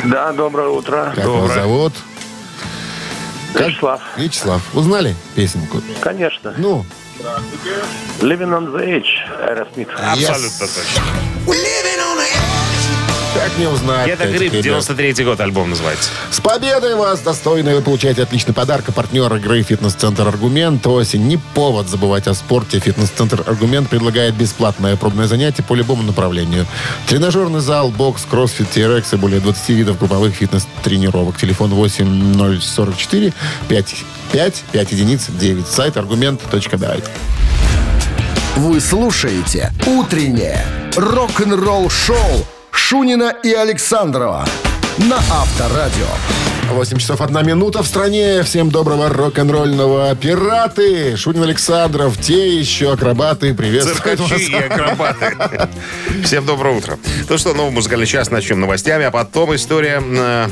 Да, 0.04 0.32
доброе 0.32 0.68
утро. 0.68 1.12
Как 1.16 1.25
вас 1.25 1.54
зовут? 1.54 1.94
Вячеслав, 3.54 4.00
Вячеслав, 4.18 4.62
узнали 4.75 5.16
песенку? 5.34 5.80
конечно. 6.00 6.52
Ну, 6.58 6.84
Living 8.20 8.50
on 8.50 8.70
the 8.72 8.84
Edge, 8.84 9.06
Aerosmith. 9.42 9.88
Абсолютно 9.96 10.66
точно. 10.66 12.50
Как 13.34 13.58
не 13.58 13.66
узнать? 13.66 14.08
Это 14.08 14.25
Get 14.25 14.38
a 14.38 14.41
Grip, 14.41 14.52
ребят? 14.64 14.82
93-й 14.82 15.25
год 15.25 15.40
альбом 15.40 15.70
называется. 15.70 16.10
С 16.30 16.40
победой 16.40 16.94
вас, 16.94 17.20
достойные 17.20 17.76
вы 17.76 17.82
получаете 17.82 18.22
отличный 18.22 18.54
подарок. 18.54 18.88
А 18.88 18.92
партнер 18.92 19.34
игры 19.37 19.62
«Фитнес-центр 19.62 20.26
Аргумент». 20.26 20.87
Осень. 20.87 21.26
Не 21.26 21.37
повод 21.37 21.88
забывать 21.88 22.26
о 22.26 22.34
спорте. 22.34 22.78
«Фитнес-центр 22.80 23.42
Аргумент» 23.46 23.88
предлагает 23.88 24.34
бесплатное 24.34 24.96
пробное 24.96 25.26
занятие 25.26 25.62
по 25.62 25.75
любому 25.75 26.02
направлению. 26.02 26.66
Тренажерный 27.06 27.60
зал, 27.60 27.90
бокс, 27.90 28.25
кроссфит, 28.28 28.68
TRX 28.75 29.14
и 29.14 29.16
более 29.16 29.40
20 29.40 29.68
видов 29.70 29.99
групповых 29.99 30.34
фитнес-тренировок. 30.34 31.37
Телефон 31.37 31.75
8044 31.75 33.32
5 33.68 33.96
5 34.32 34.64
5 34.72 34.92
единиц 34.92 35.26
9. 35.28 35.66
Сайт 35.66 35.96
аргумент.бай. 35.96 37.02
Вы 38.56 38.80
слушаете 38.80 39.72
«Утреннее 39.87 40.66
рок-н-ролл-шоу» 40.96 42.46
Шунина 42.73 43.35
и 43.43 43.53
Александрова 43.53 44.47
на 44.99 45.17
Авторадио. 45.17 46.07
8 46.71 46.99
часов 46.99 47.21
1 47.21 47.47
минута 47.47 47.83
в 47.83 47.87
стране. 47.87 48.43
Всем 48.45 48.71
доброго 48.71 49.09
рок-н-ролльного. 49.09 50.15
Пираты, 50.15 51.17
Шунин 51.17 51.43
Александров, 51.43 52.17
те 52.19 52.57
еще 52.59 52.93
акробаты. 52.93 53.55
Приветствую 53.55 54.17
вас. 54.19 54.29
Циркачи 54.29 54.50
и 54.53 54.55
акробаты. 54.55 55.69
Всем 56.25 56.47
доброго 56.47 56.77
утра. 56.79 56.97
Ну 57.29 57.39
что, 57.39 57.55
новый 57.55 57.73
музыкальный 57.73 58.07
час 58.07 58.31
начнем 58.31 58.61
новостями, 58.61 59.05
а 59.05 59.11
потом 59.11 59.53
история, 59.57 60.00
э, 60.00 60.49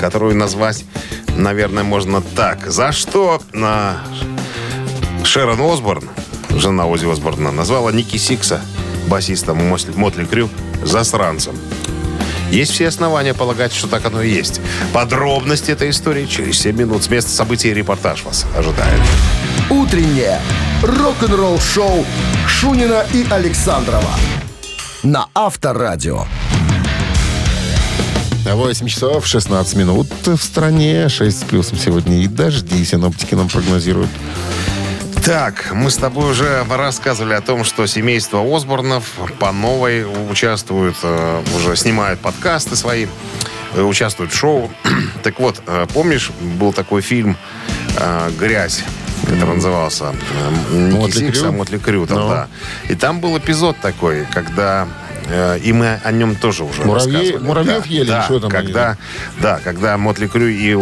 которую 0.00 0.34
назвать, 0.36 0.84
наверное, 1.36 1.84
можно 1.84 2.20
так. 2.20 2.66
За 2.68 2.90
что 2.90 3.40
э, 3.52 3.92
Шерон 5.24 5.60
Осборн, 5.60 6.08
жена 6.56 6.86
Ози 6.86 7.06
Осборна, 7.10 7.52
назвала 7.52 7.92
Ники 7.92 8.16
Сикса, 8.16 8.60
басиста 9.06 9.52
Мосли- 9.52 9.96
Мотли 9.96 10.24
Крю, 10.24 10.50
засранцем. 10.82 11.56
Есть 12.50 12.72
все 12.72 12.88
основания 12.88 13.32
полагать, 13.32 13.72
что 13.72 13.86
так 13.86 14.04
оно 14.04 14.22
и 14.22 14.30
есть. 14.30 14.60
Подробности 14.92 15.70
этой 15.70 15.90
истории 15.90 16.26
через 16.26 16.58
7 16.58 16.76
минут. 16.76 17.04
С 17.04 17.10
места 17.10 17.30
событий 17.30 17.72
репортаж 17.72 18.24
вас 18.24 18.44
ожидает. 18.56 19.00
«Утреннее 19.70 20.40
рок-н-ролл-шоу» 20.82 22.04
Шунина 22.48 23.06
и 23.12 23.24
Александрова 23.30 24.10
на 25.02 25.28
Авторадио. 25.34 26.24
8 28.44 28.86
часов 28.88 29.26
16 29.26 29.76
минут 29.76 30.08
в 30.26 30.38
стране. 30.38 31.08
6 31.08 31.38
с 31.38 31.42
плюсом 31.44 31.78
сегодня. 31.78 32.22
И 32.22 32.26
дожди 32.26 32.84
синоптики 32.84 33.34
нам 33.34 33.48
прогнозируют. 33.48 34.10
Так, 35.24 35.72
мы 35.72 35.90
с 35.90 35.96
тобой 35.96 36.30
уже 36.30 36.64
рассказывали 36.68 37.34
о 37.34 37.40
том, 37.42 37.62
что 37.64 37.86
семейство 37.86 38.40
Осборнов 38.42 39.04
по 39.38 39.52
новой 39.52 40.04
участвуют, 40.30 40.96
э, 41.02 41.42
уже 41.56 41.76
снимают 41.76 42.20
подкасты 42.20 42.74
свои, 42.74 43.06
э, 43.74 43.82
участвуют 43.82 44.32
в 44.32 44.36
шоу. 44.36 44.70
так 45.22 45.38
вот, 45.38 45.62
э, 45.66 45.86
помнишь, 45.92 46.30
был 46.40 46.72
такой 46.72 47.02
фильм 47.02 47.36
«Грязь», 48.38 48.82
который 49.26 49.56
назывался 49.56 50.14
э, 50.72 50.74
Ники 50.74 50.96
Mötley 50.96 51.18
Сикс, 51.18 51.38
Crüe? 51.40 51.48
а 51.48 51.52
Mötley 51.52 51.78
Crüe 51.78 52.06
там, 52.06 52.18
Ну. 52.18 52.28
да. 52.30 52.48
И 52.88 52.94
там 52.94 53.20
был 53.20 53.36
эпизод 53.36 53.76
такой, 53.80 54.26
когда 54.32 54.88
и 55.62 55.72
мы 55.72 56.00
о 56.02 56.10
нем 56.12 56.34
тоже 56.36 56.64
уже 56.64 56.82
Муравьи- 56.82 57.12
рассказывали. 57.12 57.44
муравьев 57.46 57.82
Да, 57.82 57.88
ели, 57.88 58.08
да, 58.08 58.22
что 58.24 58.40
там 58.40 58.50
они? 58.52 58.66
когда, 58.66 58.96
да, 59.40 59.60
когда 59.62 59.96
Mötley 59.96 60.26
Crüe 60.26 60.48
и 60.48 60.74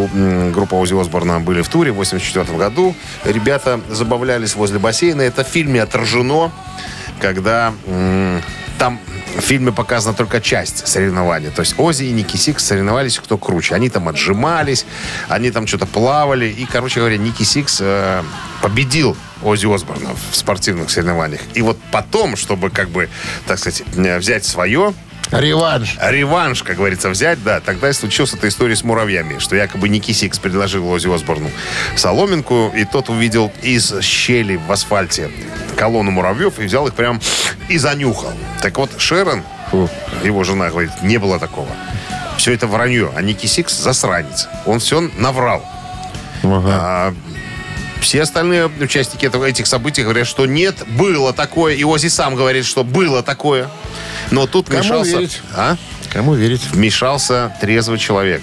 группа 0.53 0.75
Ози 0.75 0.99
Осборна 0.99 1.41
были 1.41 1.63
в 1.63 1.69
туре 1.69 1.93
в 1.93 1.97
84 1.97 2.57
году, 2.57 2.95
ребята 3.25 3.81
забавлялись 3.91 4.55
возле 4.55 4.79
бассейна. 4.79 5.23
Это 5.23 5.45
в 5.45 5.49
фильме 5.49 5.83
отражено, 5.83 6.51
когда 7.21 7.73
там 8.79 9.01
в 9.37 9.41
фильме 9.41 9.73
показана 9.73 10.17
только 10.17 10.41
часть 10.41 10.87
соревнования. 10.87 11.51
То 11.51 11.61
есть 11.61 11.75
Ози 11.79 12.05
и 12.05 12.13
Ники 12.13 12.37
Сикс 12.37 12.65
соревновались, 12.65 13.19
кто 13.19 13.37
круче. 13.37 13.75
Они 13.75 13.89
там 13.91 14.09
отжимались, 14.09 14.87
они 15.29 15.51
там 15.51 15.67
что-то 15.67 15.87
плавали. 15.87 16.47
И, 16.47 16.65
короче 16.65 17.01
говоря, 17.01 17.17
Ники 17.19 17.43
Сикс 17.43 17.79
э, 17.81 18.23
победил 18.63 19.17
Ози 19.43 19.67
Осборна 19.73 20.11
в 20.31 20.37
спортивных 20.37 20.91
соревнованиях. 20.91 21.41
И 21.55 21.63
вот 21.63 21.79
потом, 21.93 22.37
чтобы, 22.37 22.71
как 22.71 22.89
бы, 22.91 23.09
так 23.47 23.59
сказать, 23.59 23.83
э, 23.97 24.19
взять 24.19 24.45
свое, 24.45 24.95
Реванш. 25.31 25.99
реванш, 26.01 26.63
как 26.63 26.77
говорится, 26.77 27.11
взять, 27.11 27.43
да, 27.43 27.61
тогда 27.61 27.91
и 27.91 27.93
случилась 27.93 28.33
эта 28.33 28.49
история 28.49 28.75
с 28.75 28.83
муравьями, 28.83 29.39
что 29.39 29.57
якобы 29.57 29.89
Ники 29.89 30.13
Сикс 30.13 30.39
предложил 30.39 30.89
Ози 30.89 31.13
Осборну 31.15 31.51
соломинку, 31.97 32.73
и 32.75 32.85
тот 32.85 33.11
увидел 33.11 33.53
из 33.63 34.01
щели 34.01 34.57
в 34.57 34.73
асфальте 34.73 35.31
колонну 35.77 36.13
муравьев 36.13 36.59
и 36.59 36.65
взял 36.65 36.87
их 36.87 36.95
прям 36.95 37.21
и 37.69 37.77
занюхал. 37.77 38.33
Так 38.63 38.79
вот, 38.79 38.91
Шерон, 38.97 39.43
Фу. 39.71 39.91
его 40.25 40.45
жена, 40.45 40.71
говорит, 40.71 40.93
не 41.03 41.19
было 41.19 41.39
такого. 41.39 41.69
Все 42.39 42.55
это 42.55 42.67
вранье, 42.67 43.11
а 43.15 43.21
Ники 43.21 43.47
Сикс 43.47 43.77
засранец. 43.77 44.49
Он 44.65 44.79
все 44.79 45.01
наврал. 45.19 45.63
Ага. 46.43 46.71
А 46.73 47.15
все 48.01 48.23
остальные 48.23 48.71
участники 48.81 49.27
этого, 49.27 49.45
этих 49.45 49.67
событий 49.67 50.03
говорят, 50.03 50.27
что 50.27 50.47
нет, 50.47 50.77
было 50.89 51.33
такое. 51.33 51.75
И 51.75 51.85
Ози 51.85 52.09
сам 52.09 52.35
говорит, 52.35 52.65
что 52.65 52.85
было 52.85 53.23
такое. 53.23 53.69
Но 54.31 54.47
тут 54.47 54.67
Кому 54.69 54.81
вмешался... 54.81 55.11
верить? 55.17 55.41
А? 55.55 55.77
Кому 56.13 56.35
верить? 56.35 56.63
Вмешался 56.71 57.53
трезвый 57.61 57.99
человек. 57.99 58.43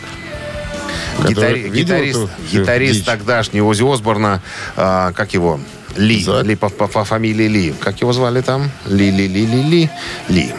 Гитари- 1.19 1.69
гитарист 1.69 2.19
гитарист 2.51 2.93
дичь? 2.99 3.05
тогдашний 3.05 3.61
Ози 3.61 3.83
Осборна, 3.83 4.41
а, 4.75 5.13
как 5.13 5.33
его? 5.33 5.59
Ли, 5.95 6.21
За- 6.21 6.41
Ли 6.41 6.55
по, 6.55 6.67
по- 6.69 6.87
по 6.87 7.05
фамилии 7.05 7.47
Ли. 7.47 7.73
Как 7.79 8.01
его 8.01 8.11
звали 8.11 8.41
там? 8.41 8.69
Ли, 8.85 9.09
Ли, 9.11 9.27
Ли, 9.27 9.45
Ли, 9.45 9.63
Ли. 9.63 9.89
Ли. 10.27 10.53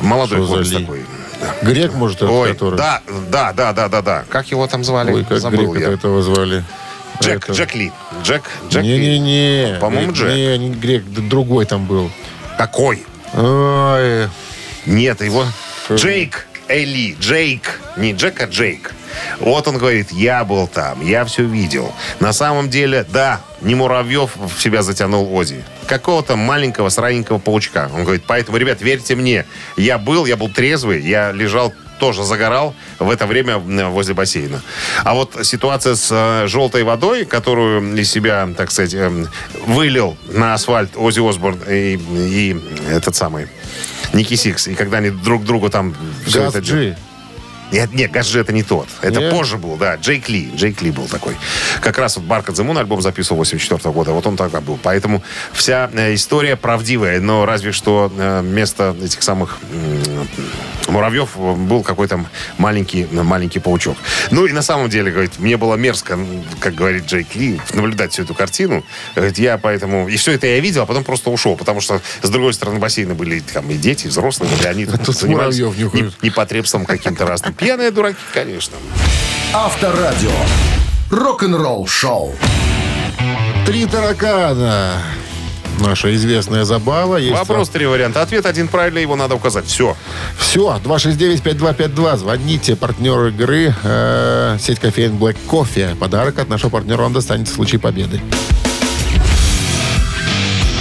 Молодой 0.00 0.46
Что 0.46 0.78
такой. 0.80 1.04
Грек, 1.62 1.92
может, 1.92 2.22
Ой, 2.22 2.52
который? 2.52 2.76
да, 2.76 3.02
да, 3.30 3.52
да, 3.52 3.72
да, 3.72 3.88
да, 3.88 4.00
да. 4.02 4.24
Как 4.30 4.46
его 4.50 4.66
там 4.68 4.84
звали? 4.84 5.12
Ой, 5.12 5.24
как 5.24 5.40
Забыл 5.40 5.72
грека 5.72 5.90
я. 5.90 5.94
этого 5.96 6.22
звали. 6.22 6.64
Джек, 7.22 7.44
Это- 7.44 7.52
Джек 7.52 7.74
Ли. 7.74 7.92
Джек, 8.22 8.42
Джек. 8.68 8.82
Не-не-не. 8.82 9.78
По-моему, 9.80 10.12
Джек. 10.12 10.28
Не, 10.28 10.58
не 10.58 10.70
грек, 10.74 11.04
другой 11.04 11.66
там 11.66 11.86
был. 11.86 12.10
Какой? 12.58 13.04
Ой, 13.34 14.28
Нет, 14.86 15.20
его 15.20 15.44
Джейк 15.90 16.46
Эли, 16.68 17.16
Джейк, 17.20 17.80
не 17.96 18.12
Джек, 18.12 18.40
а 18.40 18.46
Джейк. 18.46 18.92
Вот 19.38 19.68
он 19.68 19.78
говорит, 19.78 20.10
я 20.10 20.44
был 20.44 20.66
там, 20.66 21.04
я 21.04 21.24
все 21.24 21.44
видел. 21.44 21.92
На 22.18 22.32
самом 22.32 22.68
деле, 22.68 23.06
да, 23.08 23.40
не 23.60 23.74
Муравьев 23.74 24.32
в 24.36 24.60
себя 24.60 24.82
затянул 24.82 25.32
Ози. 25.34 25.64
Какого-то 25.86 26.36
маленького 26.36 26.88
сраненького 26.88 27.38
паучка. 27.38 27.88
Он 27.94 28.02
говорит, 28.02 28.24
поэтому, 28.26 28.58
ребят, 28.58 28.80
верьте 28.82 29.14
мне, 29.14 29.46
я 29.76 29.98
был, 29.98 30.26
я 30.26 30.36
был 30.36 30.48
трезвый, 30.48 31.02
я 31.02 31.30
лежал 31.32 31.72
тоже 31.98 32.24
загорал 32.24 32.74
в 32.98 33.10
это 33.10 33.26
время 33.26 33.58
возле 33.58 34.14
бассейна. 34.14 34.62
А 35.04 35.14
вот 35.14 35.38
ситуация 35.42 35.94
с 35.94 36.08
э, 36.10 36.46
желтой 36.46 36.82
водой, 36.82 37.24
которую 37.24 37.96
из 37.96 38.10
себя, 38.10 38.48
так 38.56 38.70
сказать, 38.70 38.94
эм, 38.94 39.28
вылил 39.66 40.16
на 40.28 40.54
асфальт 40.54 40.96
Ози 40.96 41.20
Осборн 41.26 41.58
и, 41.68 41.96
и 41.96 42.56
этот 42.90 43.14
самый 43.16 43.48
Ники 44.12 44.34
Сикс, 44.34 44.68
и 44.68 44.74
когда 44.74 44.98
они 44.98 45.10
друг 45.10 45.44
другу 45.44 45.70
там 45.70 45.94
Гас 46.32 46.56
Джи. 46.56 46.96
Нет, 47.72 47.92
нет, 47.92 48.10
Гас 48.12 48.24
Джи 48.24 48.40
это 48.40 48.52
не 48.52 48.62
тот. 48.62 48.88
Это 49.02 49.20
Нет? 49.20 49.30
позже 49.30 49.56
был, 49.56 49.76
да. 49.76 49.96
Джейк 49.96 50.28
Ли. 50.28 50.50
Джейк 50.54 50.82
Ли 50.82 50.90
был 50.90 51.06
такой. 51.06 51.36
Как 51.80 51.98
раз 51.98 52.16
вот 52.16 52.24
Bark 52.26 52.56
at 52.58 52.62
the 52.62 52.69
Moon 52.69 52.78
альбом 52.78 53.02
записывал 53.02 53.38
84 53.38 53.92
года. 53.92 54.12
Вот 54.12 54.26
он 54.26 54.36
тогда 54.36 54.60
был. 54.60 54.78
Поэтому 54.82 55.22
вся 55.52 55.90
э, 55.92 56.14
история 56.14 56.56
правдивая. 56.56 57.20
Но 57.20 57.44
разве 57.44 57.72
что 57.72 58.12
э, 58.16 58.40
вместо 58.42 58.96
этих 59.02 59.22
самых 59.22 59.58
муравьев 60.88 61.30
э, 61.36 61.54
был 61.54 61.82
какой-то 61.82 62.24
маленький, 62.58 63.06
маленький 63.10 63.58
паучок. 63.58 63.96
Ну 64.30 64.46
и 64.46 64.52
на 64.52 64.62
самом 64.62 64.88
деле, 64.88 65.10
говорит, 65.10 65.38
мне 65.38 65.56
было 65.56 65.74
мерзко, 65.74 66.18
как 66.60 66.74
говорит 66.74 67.06
Джейк 67.06 67.34
Ли, 67.34 67.60
наблюдать 67.74 68.12
всю 68.12 68.22
эту 68.22 68.34
картину. 68.34 68.84
Говорит, 69.16 69.38
я 69.38 69.58
поэтому... 69.58 70.08
И 70.08 70.16
все 70.16 70.32
это 70.32 70.46
я 70.46 70.60
видел, 70.60 70.82
а 70.82 70.86
потом 70.86 71.02
просто 71.02 71.30
ушел. 71.30 71.56
Потому 71.56 71.80
что 71.80 72.00
с 72.22 72.30
другой 72.30 72.54
стороны 72.54 72.78
бассейна 72.78 73.14
были 73.14 73.40
там 73.40 73.68
и 73.70 73.74
дети, 73.74 74.06
и 74.06 74.08
взрослые. 74.08 74.52
И 74.62 74.66
они 74.66 74.86
тут 75.04 75.16
занимались 75.16 75.58
непотребством 76.22 76.86
каким-то 76.86 77.26
разным. 77.26 77.55
Пьяные 77.58 77.90
дураки, 77.90 78.18
конечно. 78.34 78.76
Авторадио. 79.54 80.30
Рок-н-ролл 81.10 81.86
шоу. 81.86 82.34
Три 83.64 83.86
таракана. 83.86 85.02
Наша 85.80 86.14
известная 86.14 86.64
забава. 86.64 87.16
Есть 87.16 87.38
Вопрос, 87.38 87.68
три 87.68 87.86
варианта. 87.86 88.22
Ответ 88.22 88.46
один 88.46 88.68
правильный, 88.68 89.02
его 89.02 89.16
надо 89.16 89.34
указать. 89.34 89.66
Все. 89.66 89.96
Все, 90.38 90.80
269-5252. 90.84 92.16
Звоните. 92.16 92.76
Партнер 92.76 93.26
игры 93.26 93.74
э, 93.82 94.56
сеть 94.60 94.80
кофеин 94.80 95.16
Black 95.16 95.36
Coffee. 95.48 95.94
Подарок 95.96 96.38
от 96.38 96.48
нашего 96.48 96.70
партнера 96.70 97.02
вам 97.02 97.12
достанется 97.12 97.52
в 97.52 97.56
случае 97.56 97.80
победы. 97.80 98.20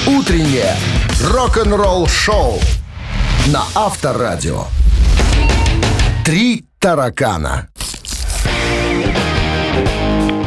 Утреннее 0.07 0.75
рок-н-ролл 1.21 2.07
шоу 2.07 2.59
на 3.47 3.63
Авторадио. 3.75 4.65
Три 6.25 6.65
таракана. 6.79 7.67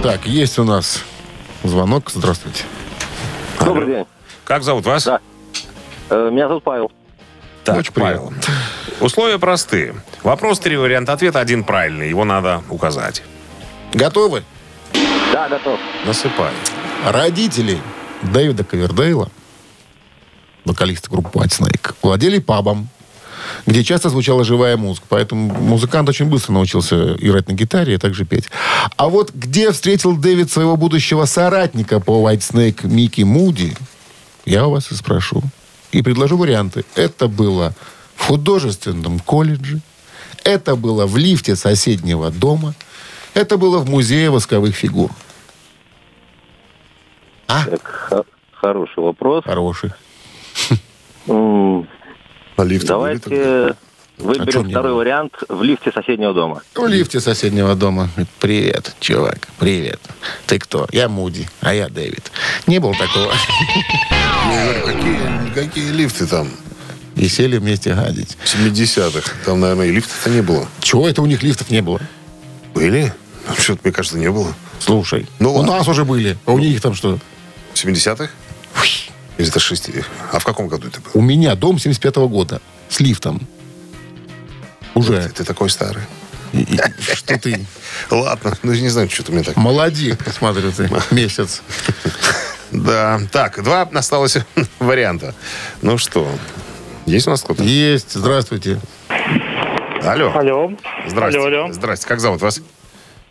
Так, 0.03 0.27
есть 0.27 0.59
у 0.59 0.65
нас 0.65 1.05
звонок. 1.63 2.11
Здравствуйте. 2.13 2.65
Добрый 3.61 3.87
день. 3.87 4.05
Как 4.45 4.65
зовут 4.65 4.85
вас? 4.87 5.05
Да. 5.05 5.21
Э, 6.11 6.31
Меня 6.33 6.49
зовут 6.49 6.65
Павел. 6.65 6.91
Так, 7.63 7.77
Очень 7.77 7.93
Павел. 7.93 8.33
Условия 9.01 9.39
простые. 9.39 9.95
Вопрос, 10.25 10.59
три 10.59 10.77
варианта 10.77 11.13
ответа, 11.13 11.39
один 11.39 11.63
правильный. 11.63 12.09
Его 12.09 12.25
надо 12.25 12.63
указать. 12.71 13.23
Готовы? 13.93 14.43
Да, 15.33 15.49
готов. 15.49 15.79
Насыпай. 16.05 16.51
Родители 17.07 17.79
Дэвида 18.23 18.65
Ковердейла, 18.65 19.31
вокалиста 20.65 21.09
группы 21.09 21.39
White 21.39 21.61
Snake, 21.61 21.95
владели 22.03 22.39
пабом, 22.41 22.89
где 23.67 23.85
часто 23.85 24.09
звучала 24.09 24.45
живая 24.45 24.77
музыка. 24.77 25.07
Поэтому 25.09 25.53
музыкант 25.55 26.09
очень 26.09 26.27
быстро 26.27 26.53
научился 26.53 27.17
играть 27.17 27.49
на 27.49 27.53
гитаре 27.53 27.95
и 27.95 27.99
также 27.99 28.25
петь. 28.25 28.49
А 28.97 29.09
вот 29.09 29.33
где 29.33 29.71
встретил 29.73 30.17
Дэвид 30.17 30.51
своего 30.51 30.77
будущего 30.77 31.25
соратника 31.25 32.01
по 32.01 32.13
White 32.29 32.39
Snake 32.41 32.87
Микки 32.87 33.23
Муди, 33.23 33.77
я 34.45 34.67
у 34.67 34.71
вас 34.71 34.91
и 34.91 34.95
спрошу. 34.95 35.43
И 35.93 36.03
предложу 36.03 36.37
варианты. 36.37 36.85
Это 36.95 37.29
было 37.29 37.75
в 38.15 38.27
художественном 38.27 39.21
колледже, 39.21 39.81
это 40.45 40.77
было 40.77 41.07
в 41.07 41.17
лифте 41.17 41.57
соседнего 41.57 42.31
дома, 42.31 42.75
это 43.35 43.57
было 43.57 43.79
в 43.79 43.89
музее 43.89 44.31
восковых 44.31 44.75
фигур. 44.75 45.11
А? 47.47 47.65
Так, 47.65 48.09
хо- 48.11 48.25
хороший 48.53 49.03
вопрос. 49.03 49.45
Хороший. 49.45 49.93
А 52.59 52.63
были 52.65 52.79
Давайте? 52.79 53.31
А 53.31 53.77
выберем 54.19 54.67
не 54.67 54.73
второй 54.73 54.93
вариант 54.95 55.33
в 55.49 55.63
лифте 55.63 55.93
соседнего 55.93 56.35
дома. 56.35 56.61
В 56.75 56.87
лифте 56.89 57.21
соседнего 57.21 57.77
дома. 57.77 58.11
Привет, 58.41 58.97
чувак, 58.99 59.47
привет. 59.61 60.01
Ты 60.47 60.59
кто? 60.59 60.89
Я 60.91 61.09
Муди, 61.09 61.49
а 61.61 61.73
я 61.73 61.89
Дэвид. 61.89 62.33
Не 62.67 62.81
было 62.81 62.95
такого. 62.97 63.33
Я 64.51 64.65
говорю, 64.65 64.87
какие, 64.87 65.55
какие 65.55 65.91
лифты 65.93 66.27
там? 66.27 66.49
И 67.15 67.29
сели 67.29 67.59
вместе 67.59 67.95
гадить. 67.95 68.37
В 68.43 68.57
70-х. 68.57 69.31
Там, 69.45 69.61
наверное, 69.61 69.87
и 69.87 69.93
лифтов-то 69.93 70.29
не 70.31 70.41
было. 70.43 70.67
Чего 70.81 71.09
это 71.09 71.23
у 71.23 71.27
них 71.27 71.45
лифтов 71.45 71.71
не 71.71 71.81
было? 71.81 72.01
Были? 72.75 73.13
Ну, 73.47 73.55
Что-то, 73.57 73.81
мне 73.85 73.93
кажется, 73.93 74.19
не 74.19 74.31
было. 74.33 74.53
Слушай, 74.81 75.29
Ну 75.39 75.53
у 75.53 75.59
ладно. 75.59 75.77
нас 75.77 75.87
уже 75.87 76.05
были, 76.05 76.37
а 76.45 76.53
у 76.53 76.59
них 76.59 76.81
там 76.81 76.95
что? 76.95 77.19
В 77.73 77.77
70-х? 77.85 78.31
Или 79.39 79.49
это 79.49 79.61
6 79.61 79.91
А 80.33 80.39
в 80.39 80.45
каком 80.45 80.69
году 80.69 80.89
это 80.89 81.01
было? 81.01 81.13
У 81.15 81.21
меня 81.23 81.55
дом 81.55 81.79
75 81.79 82.17
года 82.29 82.61
с 82.89 83.01
лифтом. 83.01 83.47
Уже. 84.95 85.23
Ты, 85.23 85.29
ты 85.29 85.45
такой 85.45 85.71
старый. 85.71 86.03
Что 87.15 87.39
ты? 87.39 87.65
Ладно, 88.11 88.57
ну 88.63 88.73
не 88.73 88.89
знаю, 88.89 89.09
что-то 89.09 89.33
мне 89.33 89.43
так. 89.43 89.57
Молодик, 89.57 90.19
смотрю 90.33 90.73
ты, 90.73 90.91
месяц. 91.11 91.63
Да, 92.73 93.21
так, 93.33 93.63
два 93.63 93.83
осталось 93.83 94.39
варианта. 94.79 95.35
Ну 95.83 95.99
что, 95.99 96.29
есть 97.07 97.27
у 97.27 97.31
нас 97.31 97.43
кто-то? 97.43 97.63
Есть, 97.63 98.15
здравствуйте. 98.15 98.81
Алло. 100.03 100.33
Алло. 100.35 100.73
Здрасте. 101.07 101.39
Алло, 101.39 101.47
алло. 101.47 101.73
Здрасте, 101.73 102.07
как 102.07 102.21
зовут 102.21 102.41
вас? 102.41 102.61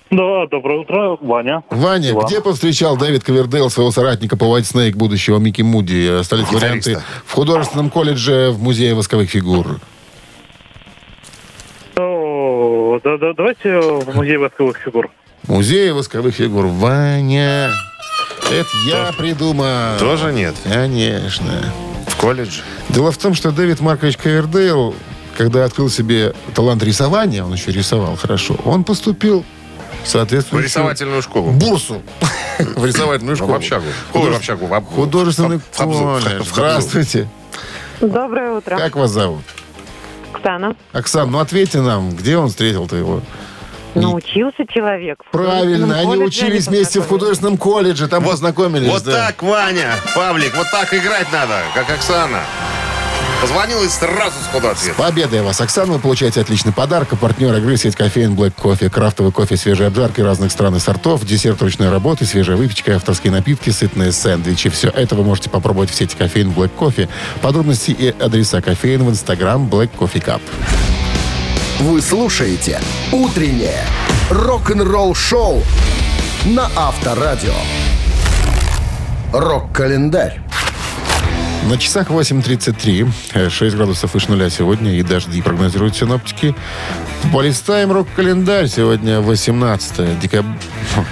Да, 0.09 0.47
доброе 0.47 0.79
утро, 0.79 1.17
Ваня. 1.19 1.63
Ваня, 1.69 2.11
Иван. 2.11 2.25
где 2.25 2.39
повстречал 2.39 2.95
Дэвид 2.95 3.23
Ковердейл 3.23 3.69
своего 3.69 3.91
соратника 3.91 4.37
по 4.37 4.45
White 4.45 4.61
Snake, 4.73 4.95
будущего 4.95 5.37
Микки 5.37 5.61
Муди? 5.63 6.19
Остались 6.19 6.45
Гитариста. 6.45 6.89
варианты 6.91 7.01
в 7.25 7.33
художественном 7.33 7.89
колледже 7.89 8.51
в 8.51 8.61
музее 8.63 8.93
восковых 8.95 9.29
фигур. 9.29 9.79
О, 11.97 12.99
да, 13.03 13.17
да, 13.17 13.33
давайте 13.33 13.79
в 13.79 14.15
музей 14.15 14.37
восковых 14.37 14.77
фигур. 14.77 15.09
Музей 15.47 15.91
восковых 15.91 16.35
фигур. 16.35 16.67
Ваня. 16.67 17.69
Это 18.49 18.69
я 18.87 19.11
придумал. 19.17 19.97
Тоже 19.99 20.31
нет. 20.31 20.55
Конечно. 20.63 21.73
В 22.07 22.15
колледже? 22.15 22.61
Дело 22.89 23.11
в 23.11 23.17
том, 23.17 23.33
что 23.33 23.51
Дэвид 23.51 23.81
Маркович 23.81 24.15
Ковердейл, 24.17 24.95
когда 25.37 25.65
открыл 25.65 25.89
себе 25.89 26.33
талант 26.55 26.81
рисования, 26.83 27.43
он 27.43 27.53
еще 27.53 27.71
рисовал 27.71 28.15
хорошо, 28.15 28.55
он 28.63 28.83
поступил 28.83 29.43
в 30.03 30.51
В 30.51 30.59
рисовательную 30.59 31.21
школу. 31.21 31.51
бурсу. 31.51 32.01
В 32.59 32.85
рисовательную 32.85 33.35
В 33.35 33.39
школу. 33.39 33.53
в 33.53 33.55
общагу. 33.55 33.85
в 34.67 34.83
Художественный 34.95 35.59
колледж. 35.75 36.43
Здравствуйте. 36.51 37.27
Доброе 38.01 38.51
утро. 38.53 38.77
Как 38.77 38.95
вас 38.95 39.11
зовут? 39.11 39.43
Оксана. 40.33 40.75
Оксан, 40.93 41.31
ну 41.31 41.39
ответьте 41.39 41.81
нам, 41.81 42.11
где 42.11 42.37
он 42.37 42.49
встретил-то 42.49 42.95
его? 42.95 43.21
Научился 43.95 44.65
человек. 44.67 45.19
в 45.27 45.31
Правильно, 45.31 45.99
они 45.99 46.17
учились 46.17 46.67
вместе 46.67 47.01
в 47.01 47.07
художественном 47.07 47.57
колледже, 47.57 48.07
там 48.07 48.23
познакомились. 48.23 48.89
Вот 48.89 49.03
да. 49.03 49.27
так, 49.27 49.41
Ваня, 49.41 49.93
Павлик, 50.15 50.55
вот 50.55 50.67
так 50.71 50.93
играть 50.93 51.31
надо, 51.31 51.61
как 51.73 51.89
Оксана. 51.89 52.41
Позвонил 53.41 53.83
и 53.83 53.87
сразу 53.87 54.35
сходу 54.43 54.69
ответ. 54.69 54.95
Победой 54.95 55.41
вас, 55.41 55.61
Оксана, 55.61 55.93
вы 55.93 55.99
получаете 55.99 56.41
отличный 56.41 56.73
подарок. 56.73 57.09
А 57.11 57.15
партнер 57.15 57.53
игры 57.55 57.77
сеть 57.77 57.95
кофеин 57.95 58.33
Black 58.33 58.53
Кофе. 58.59 58.89
Крафтовый 58.89 59.31
кофе, 59.31 59.57
свежие 59.57 59.87
обжарки 59.87 60.21
разных 60.21 60.51
стран 60.51 60.75
и 60.75 60.79
сортов, 60.79 61.23
десерт 61.23 61.61
ручной 61.61 61.89
работы, 61.89 62.25
свежая 62.25 62.57
выпечка, 62.57 62.95
авторские 62.95 63.31
напитки, 63.31 63.69
сытные 63.69 64.11
сэндвичи. 64.11 64.69
Все 64.69 64.89
это 64.89 65.15
вы 65.15 65.23
можете 65.23 65.49
попробовать 65.49 65.91
в 65.91 65.95
сети 65.95 66.15
кофеин 66.15 66.49
Black 66.49 66.69
Кофе. 66.69 67.09
Подробности 67.41 67.91
и 67.91 68.09
адреса 68.09 68.61
кофеин 68.61 69.03
в 69.03 69.09
инстаграм 69.09 69.67
Black 69.67 69.91
Coffee 69.97 70.23
Cup. 70.23 70.41
Вы 71.79 72.01
слушаете 72.01 72.81
«Утреннее 73.11 73.85
рок-н-ролл-шоу» 74.31 75.61
на 76.45 76.71
Авторадио. 76.75 77.53
Рок-календарь. 79.31 80.41
На 81.69 81.77
часах 81.77 82.09
8.33, 82.09 83.49
6 83.49 83.75
градусов 83.75 84.13
выше 84.13 84.31
нуля 84.31 84.49
сегодня 84.49 84.93
и 84.97 85.03
дожди 85.03 85.41
прогнозируют 85.41 85.97
синоптики. 85.97 86.55
Полистаем 87.33 87.91
рок-календарь. 87.91 88.69
Сегодня 88.69 89.19
18 89.19 90.17
декабря, 90.17 90.55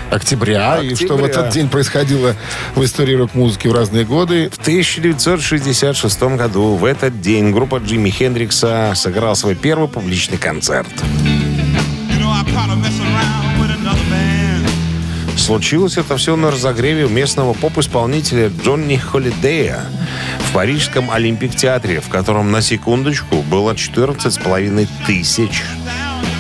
октября. 0.10 0.80
И 0.82 0.96
что 0.96 1.08
в 1.08 1.24
Октября. 1.24 1.28
этот 1.28 1.50
день 1.50 1.68
происходило 1.68 2.36
в 2.74 2.84
истории 2.86 3.16
рок-музыки 3.16 3.68
в 3.68 3.74
разные 3.74 4.06
годы. 4.06 4.50
В 4.50 4.58
1966 4.60 6.24
году 6.24 6.76
в 6.76 6.86
этот 6.86 7.20
день 7.20 7.52
группа 7.52 7.78
Джимми 7.78 8.10
Хендрикса 8.10 8.94
сыграла 8.96 9.34
свой 9.34 9.56
первый 9.56 9.90
публичный 9.90 10.38
концерт. 10.38 10.88
Случилось 15.46 15.96
это 15.98 16.18
все 16.18 16.36
на 16.36 16.50
разогреве 16.50 17.08
местного 17.08 17.54
поп-исполнителя 17.54 18.50
Джонни 18.64 18.96
Холидея 18.96 19.86
в 20.40 20.54
парижском 20.54 21.12
Олимпик-театре, 21.12 22.02
в 22.02 22.10
котором 22.10 22.52
на 22.52 22.64
секундочку 22.64 23.44
было 23.44 23.74
14,5 23.74 24.88
тысяч 25.06 25.62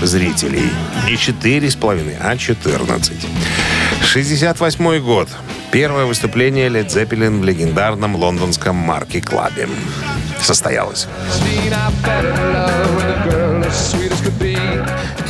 зрителей. 0.01 0.71
Не 1.05 1.13
4,5, 1.17 2.15
а 2.19 2.35
14. 2.35 3.13
68 4.01 4.99
год. 5.03 5.29
Первое 5.69 6.05
выступление 6.05 6.69
Led 6.69 6.87
Zeppelin 6.87 7.41
в 7.41 7.43
легендарном 7.43 8.15
лондонском 8.15 8.75
Марки-клабе 8.75 9.69
состоялось. 10.41 11.07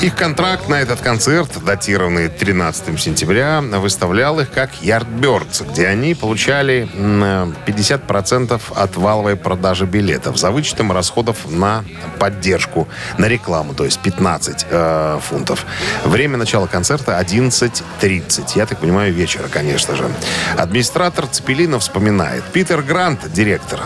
Их 0.06 0.14
контракт 0.14 0.70
на 0.70 0.76
этот 0.76 1.02
концерт, 1.02 1.50
датированный 1.66 2.28
13 2.30 3.02
сентября, 3.02 3.60
выставлял 3.62 4.40
их 4.40 4.52
как 4.52 4.70
Yardbirds, 4.84 5.68
где 5.72 5.88
они 5.88 6.14
получали 6.14 6.88
м, 6.94 7.56
50% 7.66 8.62
от 8.76 8.96
валовой 8.98 9.36
продажи 9.36 9.88
билетов 9.88 10.38
за 10.38 10.52
вычетом 10.52 10.92
расходов 10.92 11.50
на 11.50 11.84
поддержку, 12.20 12.88
на 13.18 13.26
рекламу, 13.26 13.74
то 13.74 13.84
есть 13.84 14.00
15 14.00 14.68
э, 14.70 15.20
фунтов. 15.24 15.66
Время 16.04 16.38
начала 16.38 16.68
концерта 16.68 17.20
11.30. 17.20 18.52
Я 18.54 18.68
так 18.68 18.78
понимаю, 18.78 19.12
вечера, 19.12 19.48
конечно 19.48 19.96
же. 19.96 20.08
Администратор 20.56 21.26
Цепелина 21.26 21.80
вспоминает. 21.80 22.44
Питер 22.54 22.84
Грант, 22.84 23.22
директор, 23.34 23.82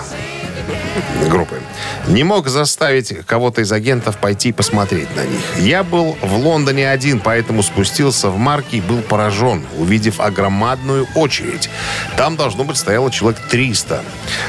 группы. 1.30 1.62
Не 2.08 2.24
мог 2.24 2.48
заставить 2.48 3.26
кого-то 3.26 3.62
из 3.62 3.72
агентов 3.72 4.18
пойти 4.18 4.52
посмотреть 4.52 5.14
на 5.16 5.26
них. 5.26 5.42
Я 5.60 5.84
был 5.84 6.18
в 6.22 6.38
Лондоне 6.38 6.90
один, 6.90 7.20
поэтому 7.20 7.64
спустился 7.64 8.30
в 8.30 8.38
марки 8.38 8.78
и 8.78 8.82
был 8.82 9.02
поражен, 9.02 9.66
увидев 9.78 10.20
огромадную 10.20 11.08
очередь. 11.16 11.70
Там, 12.18 12.36
должно 12.36 12.64
быть, 12.64 12.78
стояло 12.78 13.12
человек 13.12 13.40
300. 13.50 14.04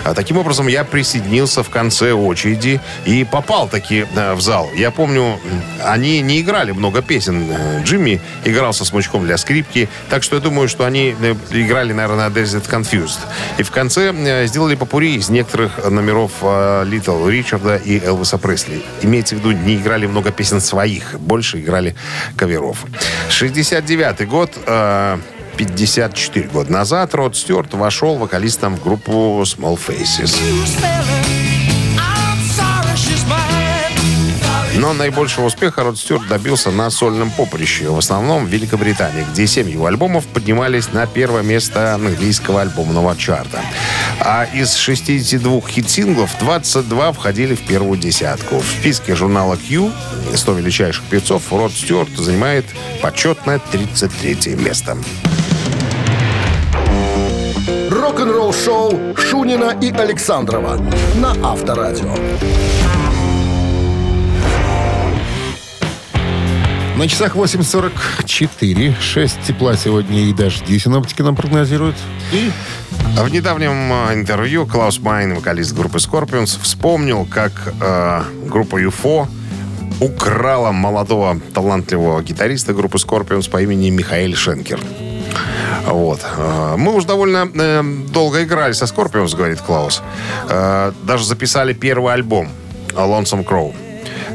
А 0.04 0.14
таким 0.14 0.38
образом, 0.38 0.68
я 0.68 0.84
присоединился 0.84 1.62
в 1.62 1.70
конце 1.70 2.12
очереди 2.12 2.80
и 3.04 3.24
попал 3.24 3.68
таки 3.68 4.06
э, 4.14 4.34
в 4.34 4.40
зал. 4.40 4.68
Я 4.74 4.90
помню, 4.90 5.38
они 5.84 6.20
не 6.20 6.40
играли 6.40 6.72
много 6.72 7.02
песен. 7.02 7.50
Э, 7.50 7.82
Джимми 7.82 8.20
играл 8.44 8.72
со 8.72 8.84
смычком 8.84 9.24
для 9.24 9.36
скрипки, 9.36 9.88
так 10.08 10.22
что 10.22 10.36
я 10.36 10.42
думаю, 10.42 10.68
что 10.68 10.84
они 10.84 11.14
э, 11.20 11.34
играли, 11.50 11.92
наверное, 11.92 12.28
на 12.28 12.32
Desert 12.32 12.68
Confused. 12.70 13.18
И 13.58 13.62
в 13.62 13.70
конце 13.70 14.12
сделали 14.46 14.74
попури 14.74 15.16
из 15.16 15.28
некоторых 15.28 15.90
номеров 15.90 16.32
э, 16.42 16.84
Литл 17.20 17.28
Ричарда 17.28 17.76
и 17.76 18.00
Элвиса 18.00 18.38
Пресли. 18.38 18.82
Имеется 19.02 19.34
в 19.34 19.38
виду, 19.38 19.52
не 19.52 19.76
играли 19.76 20.06
много 20.06 20.30
песен 20.30 20.60
своих, 20.60 21.18
больше 21.20 21.60
играли 21.60 21.94
каверов. 22.36 22.84
69-й 23.28 24.26
год. 24.26 24.52
э, 24.66 25.18
54 25.56 26.48
года 26.48 26.72
назад 26.72 27.14
Род 27.14 27.36
Стюарт 27.36 27.74
вошел 27.74 28.16
вокалистом 28.16 28.76
в 28.76 28.82
группу 28.82 29.42
Small 29.42 29.78
Faces. 29.78 30.34
Но 34.80 34.94
наибольшего 34.94 35.44
успеха 35.44 35.82
Род 35.82 35.98
Стюарт 35.98 36.26
добился 36.26 36.70
на 36.70 36.88
сольном 36.88 37.30
поприще, 37.30 37.90
в 37.90 37.98
основном 37.98 38.46
в 38.46 38.48
Великобритании, 38.48 39.26
где 39.30 39.46
семь 39.46 39.68
его 39.68 39.84
альбомов 39.84 40.26
поднимались 40.26 40.90
на 40.94 41.06
первое 41.06 41.42
место 41.42 41.94
английского 41.94 42.62
альбомного 42.62 43.14
чарта. 43.14 43.60
А 44.20 44.44
из 44.44 44.74
62 44.76 45.60
хит-синглов 45.68 46.30
22 46.40 47.12
входили 47.12 47.54
в 47.54 47.60
первую 47.60 47.98
десятку. 47.98 48.60
В 48.60 48.64
списке 48.64 49.14
журнала 49.14 49.58
Q 49.58 49.92
100 50.34 50.52
величайших 50.54 51.04
певцов 51.04 51.52
Род 51.52 51.72
Стюарт 51.72 52.16
занимает 52.16 52.64
почетное 53.02 53.58
33 53.58 54.54
место. 54.54 54.96
Рок-н-ролл 57.90 58.54
шоу 58.54 59.14
Шунина 59.14 59.76
и 59.78 59.92
Александрова 59.92 60.80
на 61.16 61.32
Авторадио. 61.42 62.14
На 67.00 67.08
часах 67.08 67.34
8.44. 67.34 69.00
6 69.00 69.40
тепла 69.46 69.74
сегодня 69.74 70.20
и 70.20 70.34
дожди 70.34 70.78
синоптики 70.78 71.22
нам 71.22 71.34
прогнозируют. 71.34 71.96
И 72.30 72.50
А 73.16 73.24
В 73.24 73.32
недавнем 73.32 73.72
э, 73.90 74.12
интервью 74.12 74.66
Клаус 74.66 74.98
Майн, 74.98 75.34
вокалист 75.34 75.74
группы 75.74 75.96
Scorpions, 75.96 76.60
вспомнил, 76.60 77.24
как 77.24 77.52
э, 77.80 78.22
группа 78.44 78.76
UFO 78.76 79.26
украла 80.00 80.72
молодого 80.72 81.40
талантливого 81.54 82.22
гитариста 82.22 82.74
группы 82.74 82.98
Scorpions 82.98 83.48
по 83.48 83.62
имени 83.62 83.88
Михаил 83.88 84.36
Шенкер. 84.36 84.78
Вот. 85.86 86.20
Мы 86.76 86.94
уж 86.94 87.06
довольно 87.06 87.48
э, 87.54 87.82
долго 88.12 88.44
играли 88.44 88.74
со 88.74 88.84
Scorpions, 88.84 89.34
говорит 89.34 89.62
Клаус. 89.62 90.02
Э, 90.50 90.92
Даже 91.04 91.24
записали 91.24 91.72
первый 91.72 92.12
альбом 92.12 92.50
Lonesome 92.90 93.46
Crow. 93.46 93.74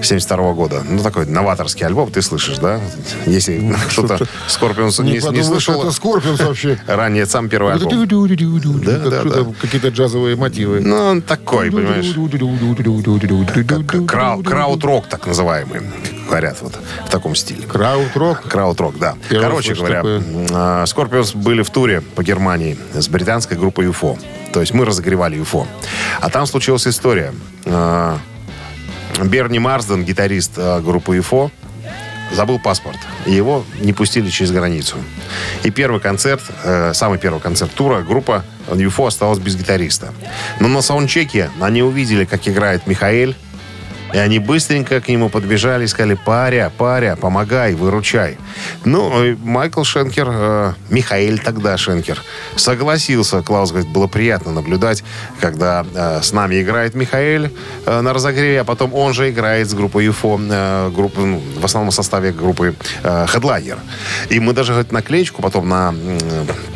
72 0.05 0.53
года. 0.53 0.83
Ну, 0.87 1.01
такой 1.01 1.25
новаторский 1.25 1.85
альбом, 1.85 2.11
ты 2.11 2.21
слышишь, 2.21 2.57
да? 2.57 2.79
Если 3.25 3.75
кто-то 3.89 4.25
Scorpions 4.47 5.03
не, 5.03 5.13
не 5.13 5.43
слышал, 5.43 5.81
это 5.81 5.91
Скорпионс 5.91 6.39
вообще. 6.39 6.79
ранее 6.87 7.25
сам 7.25 7.49
первый 7.49 7.73
альбом. 7.73 7.89
Да, 8.85 8.97
да, 9.09 9.23
да. 9.23 9.45
Какие-то 9.61 9.89
джазовые 9.89 10.35
мотивы. 10.35 10.79
Ну, 10.81 10.95
он 10.95 11.21
такой, 11.21 11.71
понимаешь, 11.71 12.05
крау- 14.05 14.43
краут-рок, 14.43 15.07
так 15.07 15.25
называемый, 15.27 15.81
говорят, 16.27 16.57
вот 16.61 16.79
в 17.05 17.09
таком 17.09 17.35
стиле. 17.35 17.63
Краут-рок. 17.67 18.43
Краут-рок, 18.43 18.97
да. 18.99 19.15
Первый 19.29 19.43
Короче 19.43 19.73
говоря, 19.73 19.95
такое. 19.97 20.23
а, 20.51 20.85
были 21.35 21.61
в 21.61 21.69
туре 21.69 22.01
по 22.01 22.23
Германии 22.23 22.77
с 22.93 23.07
британской 23.07 23.57
группой 23.57 23.87
UFO. 23.87 24.17
То 24.53 24.61
есть 24.61 24.73
мы 24.73 24.85
разогревали 24.85 25.37
UFO. 25.39 25.67
А 26.21 26.29
там 26.29 26.45
случилась 26.45 26.87
история. 26.87 27.33
Берни 29.23 29.59
Марсден, 29.59 30.03
гитарист 30.03 30.53
а, 30.57 30.81
группы 30.81 31.17
UFO, 31.17 31.49
забыл 32.31 32.59
паспорт. 32.59 32.97
И 33.25 33.31
его 33.31 33.63
не 33.79 33.93
пустили 33.93 34.29
через 34.29 34.51
границу. 34.51 34.97
И 35.63 35.71
первый 35.71 36.01
концерт, 36.01 36.41
э, 36.63 36.93
самый 36.93 37.17
первый 37.17 37.39
концерт 37.39 37.71
тура, 37.73 38.01
группа 38.01 38.43
UFO 38.67 39.07
осталась 39.07 39.39
без 39.39 39.55
гитариста. 39.55 40.13
Но 40.59 40.67
на 40.67 40.81
саундчеке 40.81 41.49
они 41.59 41.81
увидели, 41.81 42.25
как 42.25 42.47
играет 42.47 42.87
Михаэль. 42.87 43.35
И 44.13 44.17
они 44.17 44.39
быстренько 44.39 45.01
к 45.01 45.07
нему 45.07 45.29
подбежали 45.29 45.85
и 45.85 45.87
сказали, 45.87 46.13
паря, 46.13 46.71
паря, 46.77 47.15
помогай, 47.15 47.73
выручай. 47.73 48.37
Ну, 48.85 49.35
Майкл 49.43 49.83
Шенкер, 49.83 50.27
э, 50.29 50.73
Михаэль 50.89 51.39
тогда 51.39 51.75
Шенкер, 51.77 52.21
согласился. 52.55 53.41
Клаус 53.41 53.71
говорит, 53.71 53.89
было 53.89 54.07
приятно 54.07 54.51
наблюдать, 54.51 55.03
когда 55.41 55.85
э, 55.93 56.21
с 56.21 56.31
нами 56.31 56.61
играет 56.61 56.95
Михаэль 56.95 57.51
э, 57.85 58.01
на 58.01 58.13
разогреве, 58.13 58.61
а 58.61 58.63
потом 58.63 58.93
он 58.93 59.13
же 59.13 59.29
играет 59.29 59.69
с 59.69 59.73
группой 59.73 60.07
UFO, 60.07 60.39
э, 60.49 60.91
группы, 60.91 61.21
ну, 61.21 61.41
в 61.57 61.65
основном 61.65 61.91
составе 61.91 62.31
группы 62.31 62.75
э. 63.03 63.25
И 64.29 64.39
мы 64.39 64.53
даже 64.53 64.71
говорит, 64.73 64.91
наклеечку 64.91 65.41
потом 65.41 65.67
на 65.67 65.89
м, 65.89 66.19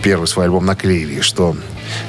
первый 0.03 0.27
свой 0.27 0.45
альбом 0.45 0.65
наклеили, 0.65 1.21
что 1.21 1.55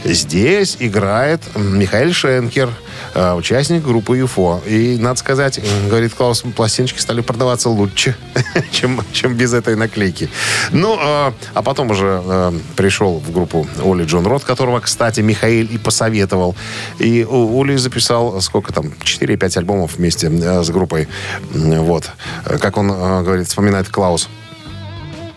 здесь 0.05 0.77
играет 0.81 1.41
Михаил 1.57 2.13
Шенкер, 2.13 2.69
э, 2.69 2.90
участник 3.15 3.83
группы 3.83 4.19
UFO. 4.19 4.67
И, 4.67 4.99
надо 4.99 5.19
сказать, 5.19 5.61
говорит 5.89 6.15
Клаус, 6.15 6.43
пластиночки 6.57 6.99
стали 6.99 7.21
продаваться 7.21 7.69
лучше, 7.69 8.17
чем, 8.73 9.01
чем 9.13 9.35
без 9.35 9.53
этой 9.53 9.77
наклейки. 9.77 10.29
Ну, 10.73 10.97
э, 10.97 11.33
а 11.55 11.63
потом 11.63 11.91
уже 11.91 12.23
э, 12.25 12.53
пришел 12.77 13.19
в 13.19 13.33
группу 13.33 13.67
Оли 13.85 14.05
Джон 14.05 14.27
Рот, 14.27 14.45
которого, 14.45 14.81
кстати, 14.81 15.21
Михаил 15.21 15.67
и 15.67 15.79
посоветовал. 15.79 16.57
И 16.99 17.25
Ули 17.25 17.77
записал, 17.77 18.41
сколько 18.41 18.73
там, 18.73 18.93
4-5 19.01 19.59
альбомов 19.59 19.97
вместе 19.97 20.29
э, 20.29 20.63
с 20.63 20.71
группой. 20.71 21.09
Вот. 21.53 22.11
Э, 22.45 22.59
Как 22.59 22.77
он 22.77 22.91
э, 22.91 23.23
говорит, 23.23 23.49
вспоминает 23.49 23.89
Клаус. 23.89 24.29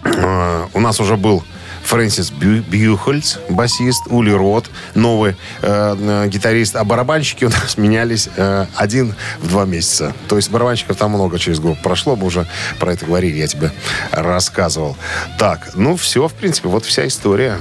Э, 0.03 0.67
у 0.73 0.79
нас 0.79 0.99
уже 0.99 1.17
был 1.17 1.43
Фрэнсис 1.83 2.31
Бью- 2.31 2.63
Бьюхольц, 2.63 3.37
басист, 3.49 4.03
Ули 4.07 4.31
Рот, 4.31 4.69
новый 4.95 5.35
э, 5.61 5.95
э, 5.99 6.27
гитарист, 6.27 6.75
а 6.75 6.83
барабанщики 6.83 7.45
у 7.45 7.49
нас 7.49 7.77
менялись 7.77 8.29
э, 8.35 8.65
один 8.75 9.15
в 9.41 9.47
два 9.49 9.65
месяца. 9.65 10.13
То 10.27 10.37
есть 10.37 10.49
барабанщиков 10.49 10.97
там 10.97 11.11
много 11.11 11.37
через 11.39 11.59
год 11.59 11.77
прошло, 11.81 12.15
мы 12.15 12.25
уже 12.27 12.47
про 12.79 12.93
это 12.93 13.05
говорили, 13.05 13.37
я 13.37 13.47
тебе 13.47 13.71
рассказывал. 14.11 14.97
Так, 15.37 15.71
ну 15.75 15.95
все, 15.95 16.27
в 16.27 16.33
принципе, 16.33 16.69
вот 16.69 16.85
вся 16.85 17.05
история. 17.07 17.59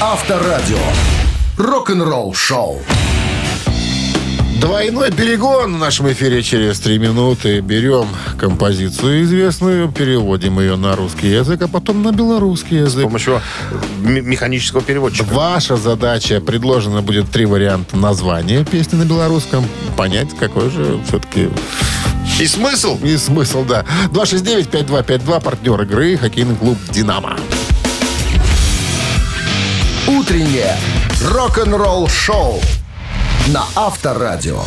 Авторадио. 0.00 0.78
Рок-н-ролл 1.56 2.34
шоу. 2.34 2.82
Двойной 4.60 5.10
перегон 5.10 5.74
в 5.74 5.78
нашем 5.78 6.10
эфире 6.12 6.42
через 6.42 6.78
три 6.80 6.98
минуты. 6.98 7.60
Берем 7.60 8.06
композицию 8.38 9.22
известную, 9.24 9.90
переводим 9.90 10.58
ее 10.60 10.76
на 10.76 10.96
русский 10.96 11.28
язык, 11.28 11.60
а 11.62 11.68
потом 11.68 12.02
на 12.02 12.12
белорусский 12.12 12.78
С 12.78 12.90
язык. 12.92 13.04
помощью 13.04 13.40
м- 14.04 14.28
механического 14.30 14.80
переводчика. 14.80 15.24
Ваша 15.32 15.76
задача, 15.76 16.40
предложено 16.40 17.02
будет 17.02 17.30
три 17.30 17.46
варианта 17.46 17.96
названия 17.96 18.64
песни 18.64 18.96
на 18.96 19.04
белорусском. 19.04 19.64
Понять, 19.96 20.28
какой 20.38 20.70
же 20.70 20.98
все-таки 21.08 21.48
И 22.40 22.46
смысл? 22.46 22.98
и 23.02 23.16
смысл, 23.16 23.64
да. 23.64 23.84
269-5252, 24.12 25.40
партнер 25.40 25.82
игры, 25.82 26.16
хоккейный 26.16 26.56
клуб 26.56 26.78
«Динамо». 26.90 27.36
Утреннее 30.06 30.76
рок-н-ролл 31.30 32.08
шоу 32.08 32.60
на 33.48 33.64
Авторадио. 33.76 34.62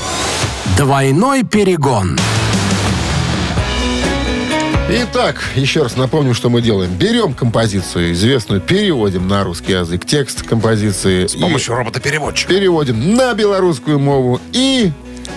Двойной 0.77 1.43
перегон. 1.43 2.17
Итак, 4.89 5.43
еще 5.55 5.83
раз 5.83 5.97
напомню, 5.97 6.33
что 6.33 6.49
мы 6.49 6.61
делаем. 6.61 6.91
Берем 6.93 7.33
композицию 7.33 8.13
известную, 8.13 8.61
переводим 8.61 9.27
на 9.27 9.43
русский 9.43 9.73
язык 9.73 10.05
текст 10.05 10.43
композиции. 10.43 11.27
С 11.27 11.35
помощью 11.35 11.75
робота-переводчика. 11.75 12.53
переводим 12.53 13.15
на 13.15 13.33
белорусскую 13.33 13.99
мову 13.99 14.39
и 14.53 14.91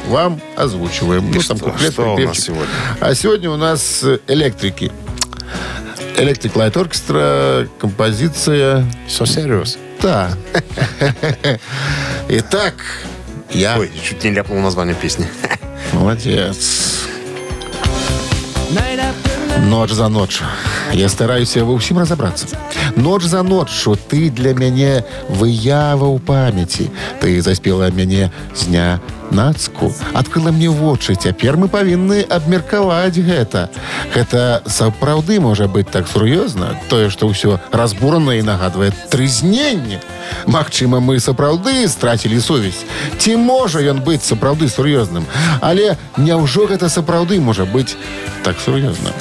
вам 0.08 0.40
озвучиваем. 0.56 1.30
Ну, 1.32 1.40
что- 1.40 1.56
куплет, 1.56 1.92
что 1.92 2.14
у 2.14 2.18
нас 2.18 2.38
сегодня? 2.38 2.66
А 3.00 3.14
сегодня 3.14 3.50
у 3.50 3.56
нас 3.56 4.04
электрики. 4.28 4.92
Electric 6.16 6.52
Light 6.52 6.74
Orchestra, 6.74 7.68
композиция... 7.80 8.86
So 9.08 9.24
serious. 9.24 9.78
Да. 10.00 10.30
Итак, 12.28 12.74
я... 13.52 13.78
Ой, 13.78 13.90
чуть 14.02 14.22
не 14.24 14.30
ляпнул 14.30 14.58
название 14.58 14.94
песни. 14.94 15.26
Молодец. 15.92 17.06
Ноч 19.58 19.90
за 19.90 20.08
ночь. 20.08 20.42
Я 20.93 21.09
стараюся 21.09 21.65
ва 21.65 21.75
ўсім 21.75 21.99
разобраться. 21.99 22.47
Ноч 22.95 23.23
за 23.27 23.43
ноччу 23.43 23.95
ты 23.95 24.29
для 24.29 24.53
мяне 24.53 25.03
выява 25.27 26.07
ў 26.07 26.19
памяці. 26.19 26.89
Ты 27.19 27.41
заспела 27.41 27.91
мяне 27.91 28.31
з 28.55 28.71
дня 28.71 28.99
нацку. 29.31 29.91
Адкрыла 30.13 30.51
мне 30.51 30.69
вочы. 30.69 31.15
Цяпер 31.15 31.57
мы 31.57 31.67
павінны 31.67 32.23
абмеркаваць 32.29 33.17
гэта. 33.19 33.69
Гэта 34.13 34.63
сапраўды 34.67 35.39
можа 35.39 35.67
быць 35.67 35.91
так 35.91 36.07
сур'ёзна. 36.07 36.79
Тое, 36.87 37.09
што 37.09 37.27
ўсё 37.27 37.59
разбурана 37.71 38.39
і 38.39 38.47
нагадвае 38.47 38.93
трызненне. 39.11 39.99
Магчыма, 40.47 40.99
мы 40.99 41.19
сапраўды 41.19 41.87
страцілі 41.87 42.39
сувязь. 42.39 42.85
Ці 43.19 43.35
можа 43.35 43.81
ён 43.81 43.99
быць 43.99 44.23
сапраўды 44.23 44.69
сур'ёзным? 44.69 45.25
Але 45.61 45.97
няўжо 46.17 46.71
гэта 46.71 46.89
сапраўды 46.89 47.41
можа 47.41 47.65
быць 47.65 47.97
так 48.43 48.55
сур'ёзна? 48.59 49.11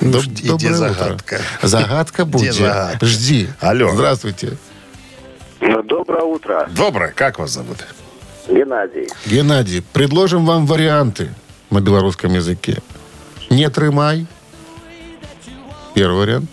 Доб- 0.00 0.22
Жди, 0.22 0.48
доброе 0.48 0.56
где 0.58 0.68
утро. 0.68 0.76
загадка? 0.94 1.40
Загадка 1.62 2.24
будет. 2.24 2.54
загадка? 2.54 3.06
Жди. 3.06 3.48
Алло. 3.60 3.90
Здравствуйте. 3.92 4.56
Доброе 5.84 6.22
утро, 6.22 6.68
Доброе, 6.70 7.10
как 7.12 7.38
вас 7.38 7.50
зовут? 7.50 7.78
Геннадий. 8.48 9.08
Геннадий, 9.26 9.82
предложим 9.92 10.46
вам 10.46 10.66
варианты 10.66 11.34
на 11.70 11.80
белорусском 11.80 12.32
языке. 12.32 12.78
Не 13.50 13.68
трымай. 13.68 14.26
Первый 15.94 16.18
вариант. 16.20 16.50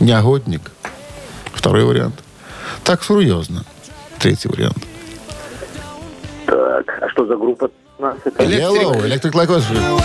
Негодник. 0.00 0.70
Второй 1.52 1.84
вариант. 1.84 2.22
Так 2.84 3.04
серьезно. 3.04 3.64
Третий 4.18 4.48
вариант. 4.48 4.78
Так, 6.46 7.02
а 7.02 7.08
что 7.10 7.26
за 7.26 7.36
группа? 7.36 7.70
Это? 7.98 8.42
Hello, 8.42 8.94
Electric 9.04 9.32
Light 9.32 9.48
Orchestra. 9.48 10.00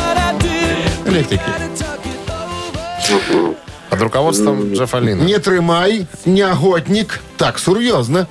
Под 3.90 4.02
руководством 4.02 4.74
Джеффа 4.74 5.00
Лина. 5.00 5.22
Не 5.24 5.38
тримай, 5.40 6.08
негодник. 6.26 7.20
Так 7.38 7.60
серьезно. 7.60 8.28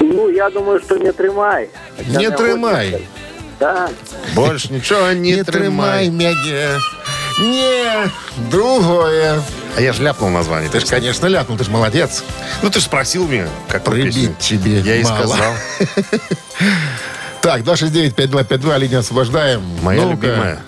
Ну, 0.00 0.28
я 0.28 0.50
думаю, 0.50 0.80
что 0.80 0.96
не 0.98 1.12
тримай. 1.12 1.70
Хотя 1.96 2.10
Не 2.18 2.26
охотник. 2.26 2.36
тримай. 2.46 3.08
Да. 3.58 3.88
Больше 4.34 4.72
ничего 4.72 5.12
не, 5.12 5.32
Не 5.34 5.44
тримай. 5.44 6.06
тримай 6.06 6.08
мяге. 6.08 6.78
Не, 7.38 8.10
другое. 8.50 9.40
А 9.76 9.80
я 9.80 9.92
же 9.92 10.02
ляпнул 10.02 10.28
название. 10.30 10.68
Ты 10.70 10.80
ж, 10.80 10.84
конечно, 10.84 11.26
ляпнул, 11.26 11.56
ты 11.56 11.64
ж 11.64 11.68
молодец. 11.68 12.24
Ну, 12.62 12.70
ты 12.70 12.80
же 12.80 12.86
спросил 12.86 13.26
меня, 13.28 13.48
как 13.68 13.84
Прибить 13.84 14.36
тебе 14.38 14.80
Я 14.80 14.96
и 14.96 15.04
мало. 15.04 15.26
сказал. 15.26 15.52
Так, 17.40 17.62
269-5252, 17.62 18.78
линию 18.78 19.00
освобождаем. 19.00 19.62
Моя 19.82 20.02
Ну-ка. 20.02 20.26
любимая 20.26 20.58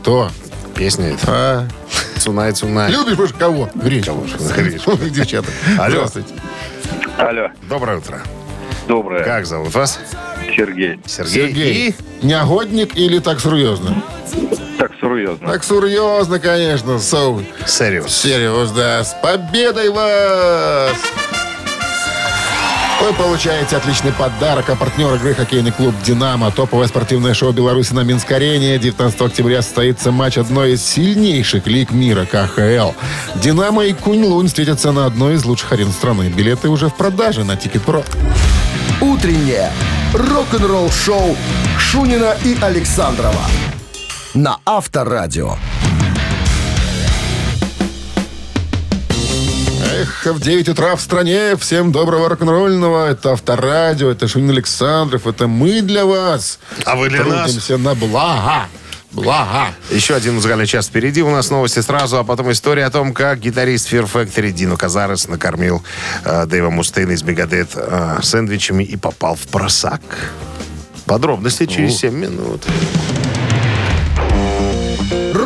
Кто? 0.00 0.30
Песня 0.74 1.12
это. 1.14 1.22
А, 1.28 1.68
Цунай, 2.18 2.52
Цунай. 2.52 2.90
любишь 2.90 3.14
больше 3.16 3.34
кого? 3.34 3.68
Гречку. 3.74 4.12
Кого 4.14 4.26
же? 4.26 4.36
Гречку. 4.54 4.96
Девчата. 5.10 5.48
Алло. 5.78 5.90
Здравствуйте. 5.90 6.34
Алло, 7.18 7.48
Доброе 7.68 7.98
утро. 7.98 8.20
доброе. 8.88 9.24
Как 9.24 9.46
зовут 9.46 9.74
вас? 9.74 9.98
Сергей. 10.56 11.00
Сергей. 11.06 11.32
Сергей. 11.48 11.94
Негодник 12.22 12.96
или 12.96 13.18
так 13.18 13.40
серьезно? 13.40 14.02
Так, 14.78 14.92
серьезно. 15.00 15.46
Так 15.48 15.64
серьезно, 15.64 16.38
конечно. 16.38 16.92
So, 16.92 17.40
И 17.42 17.62
Serious. 17.64 18.08
серьезно. 18.08 19.02
С 19.04 19.14
победой 19.22 19.90
вас! 19.90 20.92
Вы 23.00 23.12
получаете 23.12 23.76
отличный 23.76 24.12
подарок. 24.12 24.70
А 24.70 24.76
партнер 24.76 25.14
игры 25.14 25.34
хоккейный 25.34 25.72
клуб 25.72 25.94
«Динамо». 26.04 26.50
Топовое 26.50 26.86
спортивное 26.86 27.34
шоу 27.34 27.52
Беларуси 27.52 27.92
на 27.92 28.00
Минск-арене. 28.00 28.78
19 28.78 29.20
октября 29.20 29.62
состоится 29.62 30.10
матч 30.10 30.38
одной 30.38 30.72
из 30.72 30.84
сильнейших 30.84 31.66
лиг 31.66 31.90
мира 31.90 32.24
КХЛ. 32.24 32.92
«Динамо» 33.36 33.84
и 33.84 33.92
«Кунь-Лунь» 33.92 34.48
встретятся 34.48 34.92
на 34.92 35.06
одной 35.06 35.34
из 35.34 35.44
лучших 35.44 35.72
арен 35.72 35.90
страны. 35.90 36.32
Билеты 36.34 36.68
уже 36.68 36.88
в 36.88 36.94
продаже 36.94 37.44
на 37.44 37.56
Тикет.Про. 37.56 38.04
Утреннее 39.00 39.70
рок-н-ролл-шоу 40.14 41.36
Шунина 41.78 42.36
и 42.44 42.56
Александрова 42.60 43.42
на 44.34 44.58
Авторадио. 44.64 45.56
Эх, 50.04 50.26
в 50.34 50.40
9 50.40 50.68
утра 50.68 50.96
в 50.96 51.00
стране. 51.00 51.56
Всем 51.56 51.90
доброго 51.90 52.28
рок-н-ролльного. 52.28 53.08
Это 53.08 53.32
Авторадио, 53.32 54.10
это 54.10 54.28
Шунин 54.28 54.50
Александров. 54.50 55.26
Это 55.26 55.46
мы 55.46 55.80
для 55.80 56.04
вас. 56.04 56.58
А 56.84 56.94
вы 56.94 57.08
для 57.08 57.24
нас. 57.24 57.44
Трудимся 57.44 57.78
на 57.78 57.94
благо. 57.94 58.66
Благо. 59.12 59.68
Еще 59.90 60.14
один 60.14 60.34
музыкальный 60.34 60.66
час 60.66 60.88
впереди. 60.88 61.22
У 61.22 61.30
нас 61.30 61.48
новости 61.48 61.80
сразу, 61.80 62.18
а 62.18 62.24
потом 62.24 62.52
история 62.52 62.84
о 62.84 62.90
том, 62.90 63.14
как 63.14 63.38
гитарист 63.38 63.90
Fear 63.90 64.06
Factory 64.12 64.50
Дино 64.50 64.76
Казарес 64.76 65.26
накормил 65.26 65.82
э, 66.24 66.44
Дэйва 66.46 66.68
Мустейна 66.68 67.12
из 67.12 67.22
Мегадет 67.22 67.70
э, 67.74 68.18
сэндвичами 68.22 68.84
и 68.84 68.96
попал 68.96 69.36
в 69.36 69.46
просак. 69.46 70.02
Подробности 71.06 71.64
через 71.64 71.96
7 71.96 72.14
минут. 72.14 72.62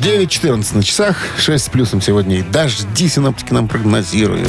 9.14 0.00 0.76
на 0.76 0.82
часах, 0.82 1.16
6 1.38 1.64
с 1.64 1.68
плюсом 1.68 2.00
сегодня. 2.00 2.38
И 2.38 2.42
дожди 2.42 3.06
синоптики 3.08 3.52
нам 3.52 3.68
прогнозируют. 3.68 4.48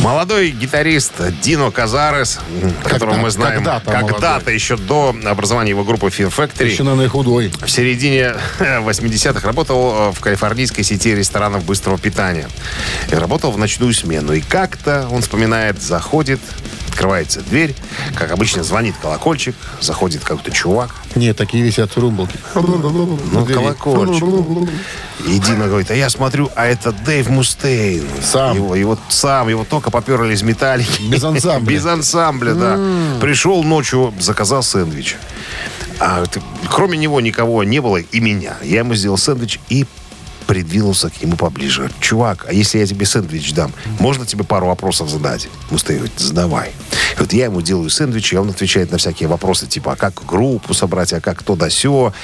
Молодой 0.00 0.50
гитарист 0.50 1.12
Дино 1.40 1.70
Казарес, 1.70 2.40
которого 2.82 3.12
Когда- 3.12 3.22
мы 3.22 3.30
знаем 3.30 3.62
когда-то 3.64 3.90
молодой. 3.92 4.54
еще 4.54 4.76
до 4.76 5.14
образования 5.24 5.70
его 5.70 5.84
группы 5.84 6.08
Fear 6.08 6.34
Factory. 6.34 6.68
Еще, 6.68 6.82
наверное, 6.82 7.08
худой. 7.08 7.52
В 7.64 7.70
середине 7.70 8.34
80-х 8.58 9.46
работал 9.46 10.08
э, 10.08 10.12
в 10.12 10.20
калифорнийской 10.20 10.82
сети 10.82 11.14
ресторанов 11.14 11.64
быстрого 11.64 11.96
питания. 11.96 12.48
И 13.10 13.14
работал 13.14 13.52
в 13.52 13.58
ночную 13.58 13.94
смену. 13.94 14.32
И 14.32 14.40
как-то, 14.40 15.06
он 15.12 15.22
вспоминает, 15.22 15.80
заходит, 15.80 16.40
открывается 16.98 17.42
дверь, 17.42 17.76
как 18.16 18.32
обычно 18.32 18.64
звонит 18.64 18.96
колокольчик, 19.00 19.54
заходит 19.80 20.24
какой-то 20.24 20.50
чувак, 20.50 20.96
Нет, 21.14 21.36
такие 21.36 21.62
висят 21.62 21.96
румбалки. 21.96 22.36
ну, 22.56 23.46
колокольчик. 23.46 24.24
И 25.24 25.38
Дина 25.38 25.68
говорит, 25.68 25.92
а 25.92 25.94
я 25.94 26.10
смотрю, 26.10 26.50
а 26.56 26.66
это 26.66 26.90
Дэйв 26.90 27.28
Мустейн. 27.28 28.04
Сам. 28.20 28.56
Его, 28.56 28.74
его 28.74 28.98
сам, 29.08 29.48
его 29.48 29.64
только 29.64 29.92
поперли 29.92 30.34
из 30.34 30.42
металлики. 30.42 31.02
Без 31.02 31.22
ансамбля. 31.22 31.72
Без 31.72 31.86
ансамбля, 31.86 32.54
да. 32.54 32.80
Пришел 33.20 33.62
ночью, 33.62 34.12
заказал 34.18 34.64
сэндвич. 34.64 35.16
А 36.00 36.24
кроме 36.68 36.98
него 36.98 37.20
никого 37.20 37.62
не 37.62 37.78
было 37.80 37.98
и 37.98 38.18
меня. 38.20 38.56
Я 38.62 38.78
ему 38.78 38.96
сделал 38.96 39.18
сэндвич 39.18 39.60
и 39.68 39.86
придвинулся 40.48 41.10
к 41.10 41.22
нему 41.22 41.36
поближе. 41.36 41.90
Чувак, 42.00 42.46
а 42.48 42.54
если 42.54 42.78
я 42.78 42.86
тебе 42.86 43.04
сэндвич 43.04 43.52
дам, 43.52 43.70
можно 44.00 44.24
тебе 44.24 44.44
пару 44.44 44.66
вопросов 44.66 45.10
задать? 45.10 45.46
Мустей 45.70 45.96
говорит, 45.96 46.18
задавай. 46.18 46.70
И 47.16 47.20
вот 47.20 47.34
я 47.34 47.44
ему 47.44 47.60
делаю 47.60 47.90
сэндвич, 47.90 48.32
и 48.32 48.36
он 48.36 48.48
отвечает 48.48 48.90
на 48.90 48.96
всякие 48.96 49.28
вопросы, 49.28 49.66
типа, 49.66 49.92
а 49.92 49.96
как 49.96 50.24
группу 50.24 50.72
собрать, 50.72 51.12
а 51.12 51.20
как 51.20 51.42
то 51.42 51.54
да 51.54 51.68
сё. 51.68 52.14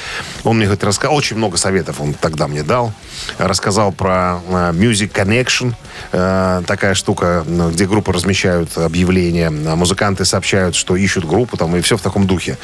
Он 0.42 0.56
мне 0.56 0.64
говорит, 0.64 0.82
раска... 0.84 1.10
очень 1.10 1.36
много 1.36 1.58
советов 1.58 2.00
он 2.00 2.14
тогда 2.14 2.48
мне 2.48 2.62
дал. 2.62 2.94
Рассказал 3.36 3.92
про 3.92 4.40
э, 4.48 4.72
Music 4.72 5.12
Connection, 5.12 5.74
э, 6.12 6.62
такая 6.66 6.94
штука, 6.94 7.44
ну, 7.46 7.70
где 7.70 7.86
группы 7.86 8.10
размещают 8.10 8.78
объявления, 8.78 9.48
а 9.48 9.76
музыканты 9.76 10.24
сообщают, 10.24 10.74
что 10.74 10.96
ищут 10.96 11.26
группу, 11.26 11.58
там, 11.58 11.76
и 11.76 11.82
все 11.82 11.98
в 11.98 12.00
таком 12.00 12.26
духе. 12.26 12.56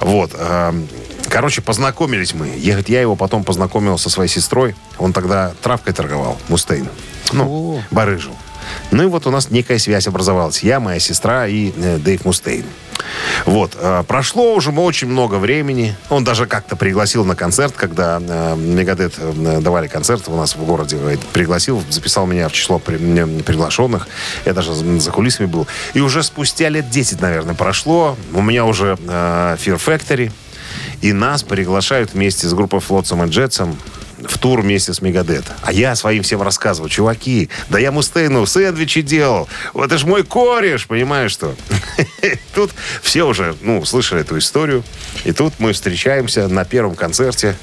Вот. 0.00 0.32
Короче, 1.28 1.62
познакомились 1.62 2.34
мы. 2.34 2.48
Я, 2.56 2.78
я 2.86 3.00
его 3.00 3.16
потом 3.16 3.44
познакомил 3.44 3.98
со 3.98 4.10
своей 4.10 4.28
сестрой. 4.28 4.74
Он 4.98 5.12
тогда 5.12 5.52
травкой 5.62 5.94
торговал, 5.94 6.38
Мустейн. 6.48 6.88
Ну, 7.32 7.82
барыжил. 7.90 8.36
Ну 8.90 9.02
и 9.02 9.06
вот 9.06 9.26
у 9.26 9.30
нас 9.30 9.50
некая 9.50 9.78
связь 9.78 10.06
образовалась. 10.06 10.62
Я, 10.62 10.78
моя 10.80 10.98
сестра 11.00 11.46
и 11.46 11.72
э, 11.76 11.98
Дэйв 11.98 12.24
Мустейн. 12.24 12.64
Вот. 13.44 13.76
э, 13.78 14.04
прошло 14.06 14.54
уже 14.54 14.70
очень 14.70 15.08
много 15.08 15.36
времени. 15.36 15.96
Он 16.10 16.22
даже 16.22 16.46
как-то 16.46 16.76
пригласил 16.76 17.24
на 17.24 17.34
концерт, 17.34 17.74
когда 17.76 18.20
э, 18.20 18.56
Мегадет 18.56 19.14
э, 19.18 19.58
давали 19.60 19.88
концерт 19.88 20.24
у 20.28 20.36
нас 20.36 20.54
в 20.54 20.64
городе. 20.64 20.96
говорит, 20.96 21.20
пригласил, 21.32 21.82
записал 21.90 22.26
меня 22.26 22.48
в 22.48 22.52
число 22.52 22.78
при- 22.78 22.96
м, 22.96 23.40
приглашенных. 23.42 24.06
Я 24.44 24.52
даже 24.52 24.74
за 24.74 25.00
за 25.00 25.10
кулисами 25.10 25.46
был. 25.46 25.66
И 25.94 26.00
уже 26.00 26.22
спустя 26.22 26.68
лет 26.68 26.88
10, 26.90 27.20
наверное, 27.20 27.54
прошло. 27.54 28.16
У 28.32 28.42
меня 28.42 28.64
уже 28.64 28.96
э, 29.06 29.56
Fear 29.58 29.80
Factory. 29.84 30.30
И 31.02 31.12
нас 31.12 31.42
приглашают 31.42 32.14
вместе 32.14 32.48
с 32.48 32.54
группой 32.54 32.80
Флотсом 32.80 33.24
и 33.24 33.28
Джетсом 33.28 33.76
в 34.24 34.38
тур 34.38 34.60
вместе 34.60 34.94
с 34.94 35.02
Мегадет. 35.02 35.44
А 35.62 35.72
я 35.72 35.94
своим 35.96 36.22
всем 36.22 36.42
рассказываю, 36.42 36.88
чуваки, 36.88 37.48
да 37.68 37.78
я 37.78 37.90
Мустейну 37.90 38.46
сэндвичи 38.46 39.02
делал. 39.02 39.48
Вот 39.74 39.86
это 39.86 39.98
ж 39.98 40.04
мой 40.04 40.22
кореш, 40.22 40.86
понимаешь 40.86 41.32
что? 41.32 41.54
Тут 42.54 42.70
все 43.02 43.24
уже, 43.24 43.56
ну, 43.62 43.84
слышали 43.84 44.20
эту 44.20 44.38
историю. 44.38 44.84
И 45.24 45.32
тут 45.32 45.54
мы 45.58 45.72
встречаемся 45.72 46.48
на 46.48 46.64
первом 46.64 46.94
концерте 46.94 47.56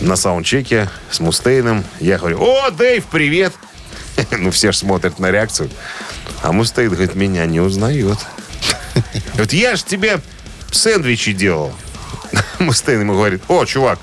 на 0.00 0.16
саундчеке 0.16 0.88
с 1.10 1.20
Мустейном. 1.20 1.84
Я 2.00 2.18
говорю, 2.18 2.42
о, 2.42 2.70
Дэйв, 2.70 3.04
привет! 3.10 3.52
Ну, 4.30 4.50
все 4.50 4.72
же 4.72 4.78
смотрят 4.78 5.18
на 5.18 5.30
реакцию. 5.30 5.68
А 6.42 6.50
Мустейн 6.52 6.88
говорит, 6.88 7.14
меня 7.14 7.44
не 7.44 7.60
узнает. 7.60 8.18
Говорит, 9.34 9.52
я 9.52 9.76
же 9.76 9.84
тебе 9.84 10.20
сэндвичи 10.70 11.32
делал. 11.32 11.74
Мустейн 12.58 13.00
ему 13.00 13.14
говорит, 13.14 13.42
о, 13.48 13.64
чувак, 13.64 13.98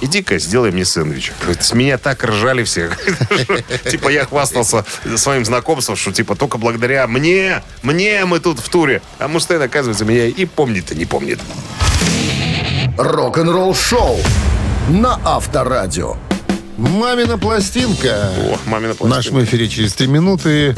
иди-ка, 0.00 0.38
сделай 0.38 0.70
мне 0.70 0.84
сэндвич. 0.84 1.32
С 1.60 1.72
меня 1.72 1.98
так 1.98 2.22
ржали 2.24 2.64
все. 2.64 2.90
Типа 3.90 4.08
я 4.08 4.26
хвастался 4.26 4.84
своим 5.16 5.44
знакомством, 5.44 5.96
что 5.96 6.12
типа 6.12 6.36
только 6.36 6.58
благодаря 6.58 7.06
мне, 7.06 7.62
мне 7.82 8.24
мы 8.24 8.40
тут 8.40 8.60
в 8.60 8.68
туре. 8.68 9.02
А 9.18 9.28
Мустейн, 9.28 9.62
оказывается, 9.62 10.04
меня 10.04 10.26
и 10.26 10.44
помнит-то 10.44 10.94
не 10.94 11.04
помнит. 11.04 11.40
Рок-н-ролл-шоу 12.98 14.18
на 14.88 15.20
Авторадио. 15.24 16.16
Мамина 16.76 17.38
пластинка. 17.38 18.30
О, 18.36 18.58
мамина 18.66 18.94
В 18.98 19.08
нашем 19.08 19.42
эфире 19.42 19.66
через 19.66 19.94
три 19.94 20.06
минуты. 20.08 20.76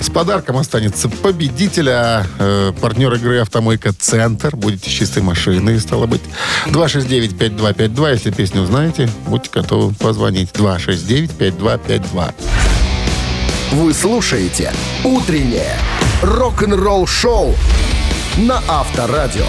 С 0.00 0.08
подарком 0.08 0.56
останется 0.56 1.10
победителя, 1.10 2.26
э, 2.38 2.72
партнер 2.80 3.12
игры 3.14 3.40
«Автомойка 3.40 3.92
Центр». 3.92 4.56
Будете 4.56 4.88
с 4.88 4.92
чистой 4.92 5.22
машиной, 5.22 5.78
стало 5.80 6.06
быть. 6.06 6.22
269-5252. 6.68 8.10
Если 8.12 8.30
песню 8.30 8.62
узнаете, 8.62 9.10
будьте 9.26 9.50
готовы 9.52 9.94
позвонить. 9.94 10.50
269-5252. 10.52 12.34
Вы 13.72 13.92
слушаете 13.92 14.72
«Утреннее 15.04 15.76
рок-н-ролл-шоу» 16.22 17.54
на 18.38 18.62
Авторадио. 18.66 19.46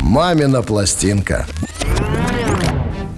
«Мамина 0.00 0.62
пластинка». 0.62 1.46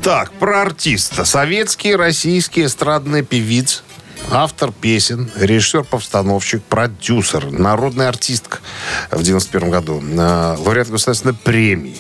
Так, 0.04 0.32
про 0.32 0.60
артиста. 0.60 1.24
Советский, 1.24 1.96
российский 1.96 2.66
эстрадный 2.66 3.22
певец, 3.22 3.82
автор 4.30 4.70
песен, 4.70 5.30
режиссер-постановщик, 5.34 6.62
продюсер, 6.62 7.50
народная 7.50 8.10
артистка 8.10 8.58
в 9.10 9.22
91 9.22 9.70
году, 9.70 10.02
э, 10.02 10.56
лауреат 10.58 10.90
государственной 10.90 11.32
премии. 11.32 11.96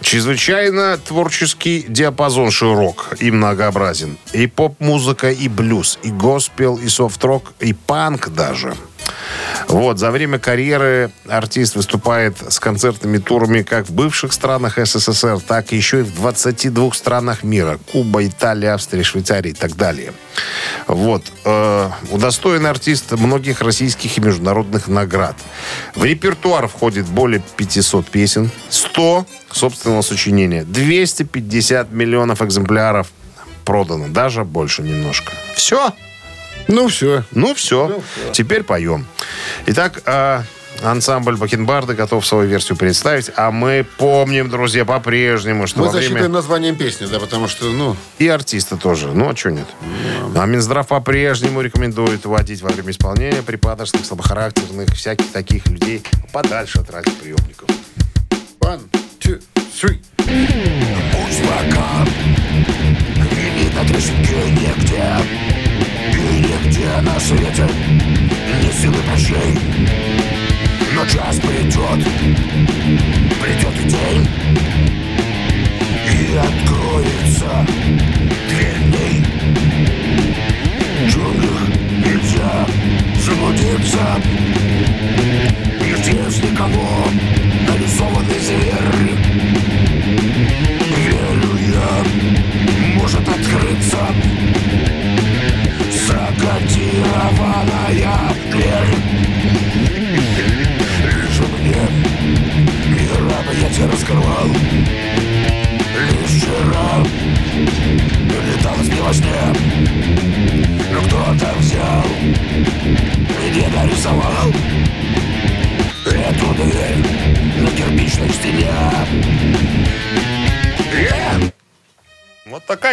Чрезвычайно 0.00 0.96
творческий 0.96 1.84
диапазон 1.86 2.50
широк 2.50 3.08
и 3.20 3.30
многообразен. 3.30 4.16
И 4.32 4.46
поп-музыка, 4.46 5.30
и 5.30 5.48
блюз, 5.48 5.98
и 6.02 6.10
госпел, 6.10 6.78
и 6.78 6.88
софт-рок, 6.88 7.52
и 7.60 7.74
панк 7.74 8.30
даже. 8.30 8.74
Вот, 9.68 9.98
за 9.98 10.10
время 10.10 10.38
карьеры 10.38 11.10
артист 11.28 11.74
выступает 11.74 12.36
с 12.52 12.60
концертными 12.60 13.18
турами 13.18 13.62
как 13.62 13.88
в 13.88 13.92
бывших 13.92 14.32
странах 14.32 14.78
СССР, 14.78 15.40
так 15.40 15.72
еще 15.72 16.00
и 16.00 16.02
в 16.02 16.14
22 16.14 16.92
странах 16.92 17.42
мира. 17.42 17.78
Куба, 17.90 18.24
Италия, 18.26 18.74
Австрия, 18.74 19.02
Швейцария 19.02 19.50
и 19.50 19.54
так 19.54 19.76
далее. 19.76 20.12
Вот. 20.86 21.24
Э, 21.44 21.90
удостоен 22.10 22.66
артист 22.66 23.12
многих 23.12 23.60
российских 23.60 24.18
и 24.18 24.20
международных 24.20 24.88
наград. 24.88 25.36
В 25.94 26.04
репертуар 26.04 26.68
входит 26.68 27.06
более 27.06 27.42
500 27.56 28.06
песен, 28.06 28.50
100 28.70 29.26
собственного 29.50 30.02
сочинения, 30.02 30.64
250 30.64 31.90
миллионов 31.90 32.42
экземпляров 32.42 33.08
продано, 33.64 34.08
даже 34.08 34.44
больше 34.44 34.82
немножко. 34.82 35.32
Все. 35.54 35.92
Ну, 36.68 36.88
все. 36.88 37.24
Ну, 37.32 37.54
все. 37.54 38.00
Теперь 38.32 38.62
поем. 38.62 39.06
Итак, 39.66 40.02
а, 40.06 40.42
ансамбль 40.82 41.36
Бакенбарды 41.36 41.94
готов 41.94 42.26
свою 42.26 42.48
версию 42.48 42.76
представить. 42.76 43.30
А 43.36 43.50
мы 43.50 43.86
помним, 43.98 44.50
друзья, 44.50 44.84
по-прежнему, 44.84 45.66
что 45.66 45.80
Мы 45.80 45.86
во 45.86 45.92
время... 45.92 46.08
засчитаем 46.08 46.32
названием 46.32 46.76
песни, 46.76 47.06
да, 47.06 47.18
потому 47.18 47.48
что, 47.48 47.66
ну... 47.66 47.96
И 48.18 48.28
артиста 48.28 48.76
тоже. 48.76 49.08
Ну, 49.08 49.30
а 49.30 49.36
что 49.36 49.50
нет? 49.50 49.66
А 50.34 50.46
Минздрав 50.46 50.86
по-прежнему 50.88 51.60
рекомендует 51.60 52.24
вводить 52.24 52.62
во 52.62 52.70
время 52.70 52.90
исполнения 52.90 53.42
припадочных, 53.42 54.04
слабохарактерных, 54.04 54.90
всяких 54.94 55.30
таких 55.32 55.66
людей 55.66 56.02
подальше 56.32 56.80
от 56.80 56.90
радиоприемников. 56.90 57.68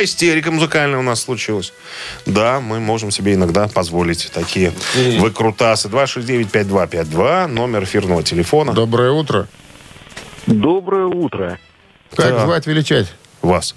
Такая 0.03 0.15
истерика 0.15 0.51
музыкальная 0.51 0.99
у 0.99 1.01
нас 1.01 1.21
случилась. 1.21 1.71
Да, 2.25 2.59
мы 2.59 2.81
можем 2.81 3.09
себе 3.09 3.35
иногда 3.35 3.69
позволить 3.69 4.29
такие 4.33 4.73
выкрутасы. 5.19 5.87
269-5252, 5.87 7.47
номер 7.47 7.85
эфирного 7.85 8.21
телефона. 8.21 8.73
Доброе 8.73 9.11
утро. 9.11 9.47
Доброе 10.45 11.05
утро. 11.05 11.57
Как 12.15 12.31
Так. 12.35 12.41
звать, 12.41 12.67
величать? 12.67 13.13
Вас. 13.41 13.75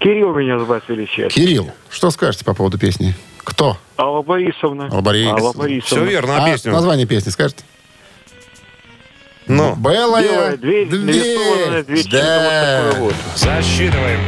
Кирилл 0.00 0.34
меня 0.34 0.58
звать 0.58 0.82
величать. 0.88 1.32
Кирилл, 1.32 1.70
что 1.88 2.10
скажете 2.10 2.44
по 2.44 2.52
поводу 2.54 2.76
песни? 2.76 3.14
Кто? 3.38 3.78
Алла 3.96 4.22
Борисовна. 4.22 4.88
Алла 4.90 5.02
Борисовна. 5.02 5.38
Алла 5.40 5.50
Все 5.52 5.58
Борисовна. 5.60 6.04
верно, 6.04 6.36
а 6.38 6.42
А 6.46 6.50
песню? 6.50 6.72
название 6.72 7.06
песни 7.06 7.30
скажете? 7.30 7.62
Ну, 9.46 9.76
Белая 9.76 10.24
Белая 10.28 10.56
дверь, 10.56 10.88
нарисованная 10.90 11.84
дверь, 11.84 12.06
Да. 12.10 12.82
вот 12.86 12.90
такое 12.90 13.00
вот. 13.04 13.14
засчитываем. 13.36 14.20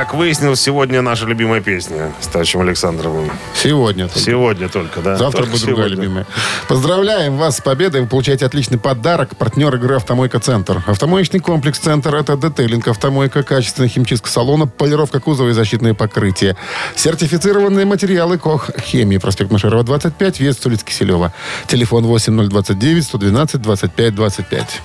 Как 0.00 0.14
выяснилось, 0.14 0.62
сегодня 0.62 1.02
наша 1.02 1.26
любимая 1.26 1.60
песня 1.60 2.10
с 2.22 2.26
Тачем 2.26 2.62
Александровым. 2.62 3.30
Сегодня. 3.54 4.06
только. 4.06 4.18
Сегодня 4.18 4.68
только, 4.70 5.02
да. 5.02 5.16
Завтра 5.16 5.40
Только 5.42 5.52
будет 5.52 5.66
другая 5.66 5.88
сегодня. 5.88 6.02
любимая. 6.02 6.26
Поздравляем 6.68 7.36
вас 7.36 7.58
с 7.58 7.60
победой. 7.60 8.00
Вы 8.00 8.06
получаете 8.06 8.46
отличный 8.46 8.78
подарок. 8.78 9.36
Партнер 9.36 9.74
игры 9.74 9.96
«Автомойка 9.96 10.40
Центр». 10.40 10.82
Автомоечный 10.86 11.40
комплекс 11.40 11.78
«Центр»— 11.78 12.14
это 12.16 12.38
детейлинг, 12.38 12.88
автомойка, 12.88 13.42
качественная 13.42 13.90
химчистка 13.90 14.30
салона, 14.30 14.66
полировка 14.66 15.20
кузова 15.20 15.50
и 15.50 15.52
защитные 15.52 15.92
покрытия. 15.92 16.56
Сертифицированные 16.96 17.84
материалы 17.84 18.38
КОХ 18.38 18.70
«Хемии». 18.80 19.18
Проспект 19.18 19.50
Машерова, 19.50 19.84
25, 19.84 20.40
вес 20.40 20.64
улица 20.64 20.86
Киселева. 20.86 21.34
Телефон 21.66 22.06
8029 22.06 23.04
112 23.04 23.60
25 23.60 24.14
25. 24.14 24.80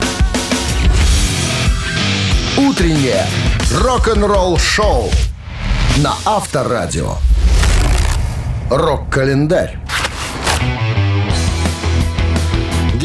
Утреннее 2.57 3.25
рок-н-ролл-шоу 3.81 5.11
на 5.97 6.13
Авторадио. 6.23 7.15
Рок-календарь. 8.69 9.77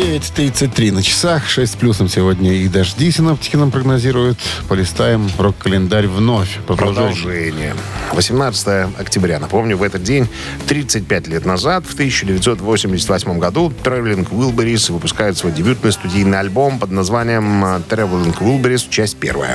9.33 0.00 0.92
на 0.92 1.02
часах, 1.02 1.46
6 1.46 1.72
с 1.72 1.76
плюсом 1.76 2.08
сегодня 2.08 2.54
и 2.54 2.68
дожди 2.68 3.10
синоптики 3.10 3.56
нам 3.56 3.70
прогнозируют. 3.70 4.38
Полистаем 4.66 5.28
рок-календарь 5.36 6.06
вновь. 6.06 6.58
Продолжаем. 6.66 7.12
Продолжение. 7.12 7.74
18 8.14 8.98
октября. 8.98 9.38
Напомню, 9.38 9.76
в 9.76 9.82
этот 9.82 10.02
день, 10.02 10.26
35 10.68 11.28
лет 11.28 11.44
назад, 11.44 11.84
в 11.84 11.92
1988 11.92 13.38
году, 13.38 13.70
Traveling 13.84 14.26
Wilburys 14.30 14.90
выпускают 14.90 15.36
свой 15.36 15.52
дебютный 15.52 15.92
студийный 15.92 16.40
альбом 16.40 16.78
под 16.78 16.92
названием 16.92 17.62
э, 17.62 17.82
Traveling 17.86 18.38
Wilburys, 18.38 18.88
часть 18.88 19.18
первая. 19.18 19.54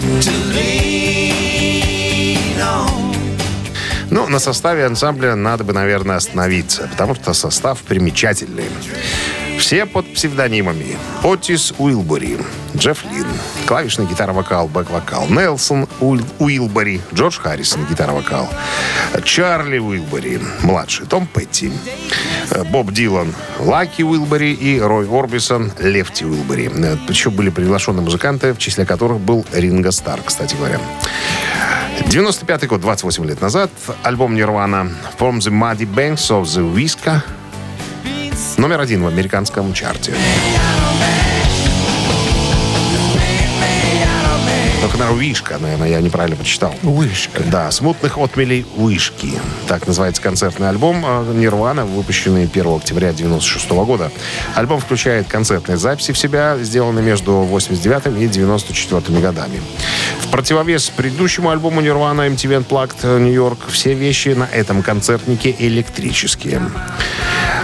Ну, 4.12 4.28
на 4.28 4.38
составе 4.38 4.86
ансамбля 4.86 5.36
надо 5.36 5.64
бы, 5.64 5.74
наверное, 5.74 6.18
остановиться, 6.18 6.88
потому 6.92 7.16
что 7.16 7.34
состав 7.34 7.80
примечательный. 7.80 8.66
Все 9.66 9.88
под 9.88 10.14
псевдонимами. 10.14 10.96
Отис 11.24 11.74
Уилбери, 11.80 12.38
Джефф 12.78 13.04
Лин, 13.06 13.26
клавишный 13.66 14.06
гитара-вокал, 14.06 14.68
бэк-вокал, 14.68 15.26
Нелсон 15.28 15.88
Уил- 16.00 16.24
Уилбери, 16.38 17.02
Джордж 17.16 17.40
Харрисон, 17.40 17.84
гитара-вокал, 17.88 18.48
Чарли 19.24 19.80
Уилбери, 19.80 20.40
младший, 20.62 21.08
Том 21.08 21.26
Петти, 21.26 21.72
э, 22.52 22.64
Боб 22.66 22.92
Дилан, 22.92 23.34
Лаки 23.60 24.04
Уилбери 24.04 24.54
и 24.54 24.80
Рой 24.80 25.08
Орбисон, 25.10 25.72
Лефти 25.80 26.26
Уилбери. 26.26 26.70
Э, 26.72 26.98
Еще 27.10 27.32
были 27.32 27.50
приглашены 27.50 28.04
музыканты, 28.04 28.54
в 28.54 28.60
числе 28.60 28.86
которых 28.86 29.20
был 29.20 29.48
Ринго 29.52 29.90
Стар, 29.90 30.20
кстати 30.24 30.54
говоря. 30.56 30.80
95 32.06 32.68
год, 32.68 32.82
28 32.82 33.26
лет 33.26 33.42
назад, 33.42 33.72
альбом 34.04 34.36
Нирвана 34.36 34.92
From 35.18 35.40
the 35.40 35.50
Muddy 35.52 35.88
Banks 35.92 36.30
of 36.30 36.44
the 36.44 36.72
Whiska 36.72 37.24
номер 38.58 38.82
один 38.82 39.04
в 39.04 39.08
американском 39.08 39.74
чарте. 39.74 40.14
Наверное, 44.94 45.20
вишка, 45.20 45.58
наверное, 45.58 45.90
я 45.90 46.02
неправильно 46.02 46.36
почитал. 46.36 46.74
Вышка. 46.84 47.42
Да, 47.44 47.72
«Смутных 47.72 48.18
отмелей 48.18 48.66
вышки». 48.76 49.34
Так 49.68 49.88
называется 49.88 50.22
концертный 50.22 50.70
альбом 50.70 51.04
э, 51.06 51.34
«Нирвана», 51.34 51.86
выпущенный 51.86 52.44
1 52.44 52.68
октября 52.76 53.10
1996 53.10 53.70
года. 53.86 54.12
Альбом 54.54 54.80
включает 54.80 55.28
концертные 55.28 55.78
записи 55.78 56.12
в 56.12 56.18
себя, 56.18 56.58
сделанные 56.60 57.04
между 57.04 57.34
89 57.34 58.22
и 58.22 58.28
94 58.28 59.20
годами. 59.20 59.60
В 60.22 60.28
противовес 60.28 60.90
предыдущему 60.90 61.50
альбому 61.50 61.82
«Нирвана» 61.82 62.28
MTV 62.28 62.66
Unplugged 62.66 63.20
Нью-Йорк 63.20 63.60
все 63.70 63.94
вещи 63.94 64.30
на 64.30 64.46
этом 64.46 64.84
концертнике 64.84 65.56
электрические. 65.58 66.62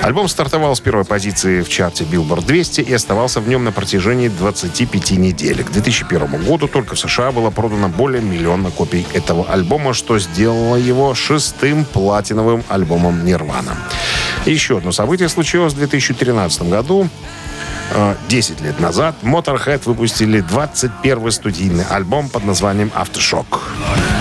Альбом 0.01 0.28
стартовал 0.28 0.76
с 0.76 0.80
первой 0.80 1.05
позиции 1.05 1.61
в 1.61 1.69
чарте 1.69 2.05
Billboard 2.05 2.45
200 2.45 2.82
и 2.82 2.93
оставался 2.93 3.39
в 3.39 3.47
нем 3.47 3.63
на 3.63 3.72
протяжении 3.72 4.30
25 4.30 5.11
недель. 5.11 5.63
К 5.63 5.69
2001 5.69 6.43
году 6.43 6.67
только 6.67 6.95
в 6.95 6.99
США 6.99 7.11
было 7.20 7.49
продано 7.49 7.89
более 7.89 8.22
миллиона 8.22 8.72
копий 8.72 9.05
этого 9.14 9.45
альбома, 9.51 9.93
что 9.93 10.18
сделало 10.18 10.78
его 10.78 11.14
шестым 11.14 11.84
платиновым 11.84 12.64
альбомом 12.70 13.26
Нирвана. 13.26 13.76
Еще 14.45 14.78
одно 14.78 14.91
событие 14.91 15.28
случилось 15.28 15.74
в 15.74 15.78
2013 15.78 16.70
году. 16.70 17.09
Э, 17.91 18.16
10 18.30 18.62
лет 18.62 18.80
назад 18.80 19.16
Motorhead 19.24 19.82
выпустили 19.86 20.39
21 20.39 21.32
студийный 21.32 21.84
альбом 21.84 22.30
под 22.30 22.45
названием 22.45 22.91
«Aftershock». 22.95 23.59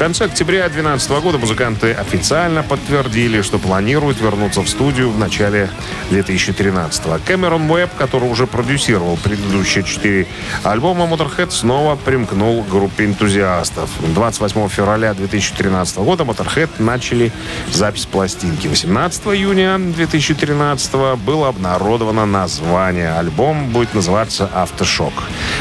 конце 0.00 0.24
октября 0.24 0.62
2012 0.62 1.10
года 1.22 1.36
музыканты 1.36 1.92
официально 1.92 2.62
подтвердили, 2.62 3.42
что 3.42 3.58
планируют 3.58 4.18
вернуться 4.18 4.62
в 4.62 4.68
студию 4.70 5.10
в 5.10 5.18
начале 5.18 5.68
2013 6.08 7.04
-го. 7.04 7.20
Кэмерон 7.22 7.70
Уэбб, 7.70 7.90
который 7.98 8.30
уже 8.30 8.46
продюсировал 8.46 9.18
предыдущие 9.18 9.84
четыре 9.84 10.26
альбома 10.62 11.04
Motorhead, 11.04 11.50
снова 11.50 11.96
примкнул 11.96 12.64
к 12.64 12.68
группе 12.70 13.04
энтузиастов. 13.04 13.90
28 14.14 14.68
февраля 14.70 15.12
2013 15.12 15.98
года 15.98 16.24
Motorhead 16.24 16.70
начали 16.78 17.30
запись 17.70 18.06
пластинки. 18.06 18.68
18 18.68 19.26
июня 19.26 19.78
2013 19.78 21.18
было 21.26 21.48
обнародовано 21.48 22.24
название. 22.24 23.12
Альбом 23.18 23.68
будет 23.68 23.92
называться 23.92 24.48
«Автошок». 24.54 25.12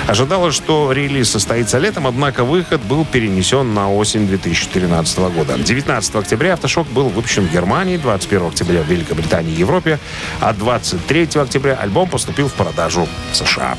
Ожидалось, 0.07 0.55
что 0.55 0.93
релиз 0.93 1.29
состоится 1.29 1.77
летом, 1.77 2.07
однако 2.07 2.45
выход 2.45 2.79
был 2.83 3.03
перенесен 3.03 3.73
на 3.73 3.91
осень 3.91 4.28
2013 4.29 5.17
года. 5.33 5.57
19 5.57 6.15
октября 6.15 6.53
«Автошок» 6.53 6.87
был 6.87 7.09
выпущен 7.09 7.47
в 7.47 7.51
Германии, 7.51 7.97
21 7.97 8.47
октября 8.47 8.81
в 8.81 8.87
Великобритании 8.87 9.53
и 9.53 9.59
Европе, 9.59 9.99
а 10.39 10.53
23 10.53 11.29
октября 11.35 11.75
альбом 11.75 12.09
поступил 12.09 12.47
в 12.47 12.53
продажу 12.53 13.07
в 13.31 13.35
США. 13.35 13.77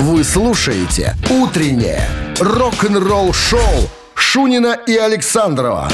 Вы 0.00 0.24
слушаете 0.24 1.14
«Утреннее 1.28 2.08
рок-н-ролл-шоу» 2.38 3.90
Шунина 4.14 4.78
и 4.86 4.96
Александрова 4.96 5.88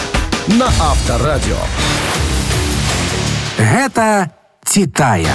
на 0.46 0.66
Авторадио. 0.66 1.57
Гэта 3.59 4.30
«Титая». 4.64 5.34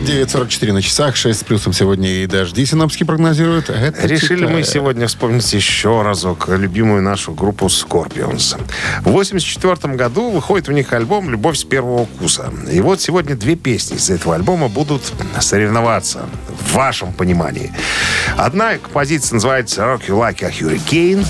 9.44 0.00 0.72
на 0.72 0.82
часах, 0.82 1.16
6 1.16 1.40
с 1.40 1.44
плюсом 1.44 1.72
сегодня 1.72 2.08
и 2.08 2.26
дожди 2.26 2.64
синоптики 2.64 3.04
прогнозируют. 3.04 3.68
Это 3.68 4.06
Решили 4.06 4.46
мы 4.46 4.62
Титая. 4.62 4.64
сегодня 4.64 5.06
вспомнить 5.06 5.52
еще 5.52 6.02
разок 6.02 6.48
любимую 6.48 7.02
нашу 7.02 7.32
группу 7.32 7.66
Scorpions. 7.66 8.56
В 9.00 9.08
1984 9.08 9.94
году 9.94 10.30
выходит 10.30 10.68
у 10.68 10.72
них 10.72 10.92
альбом 10.92 11.30
«Любовь 11.30 11.58
с 11.58 11.64
первого 11.64 12.06
вкуса». 12.06 12.50
И 12.70 12.80
вот 12.80 13.00
сегодня 13.00 13.36
две 13.36 13.54
песни 13.54 13.96
из 13.96 14.08
этого 14.08 14.34
альбома 14.34 14.68
будут 14.68 15.02
соревноваться 15.40 16.26
в 16.48 16.72
вашем 16.72 17.12
понимании. 17.12 17.72
Одна 18.36 18.78
композиция 18.78 19.34
называется 19.34 19.82
«Rock 19.82 20.08
You 20.08 20.18
Like 20.18 20.42
a 20.42 20.50
Hurricane». 20.50 21.26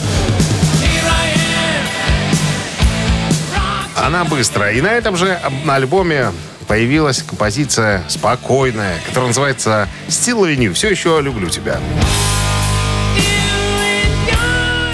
Она 3.96 4.24
быстрая. 4.24 4.72
И 4.74 4.80
на 4.80 4.92
этом 4.92 5.16
же 5.16 5.38
альбоме 5.66 6.30
появилась 6.72 7.22
композиция 7.22 8.02
спокойная, 8.08 8.98
которая 9.06 9.28
называется 9.28 9.90
«Still 10.08 10.40
Loving 10.40 10.56
You». 10.56 10.72
Все 10.72 10.88
еще 10.88 11.20
люблю 11.20 11.50
тебя. 11.50 11.78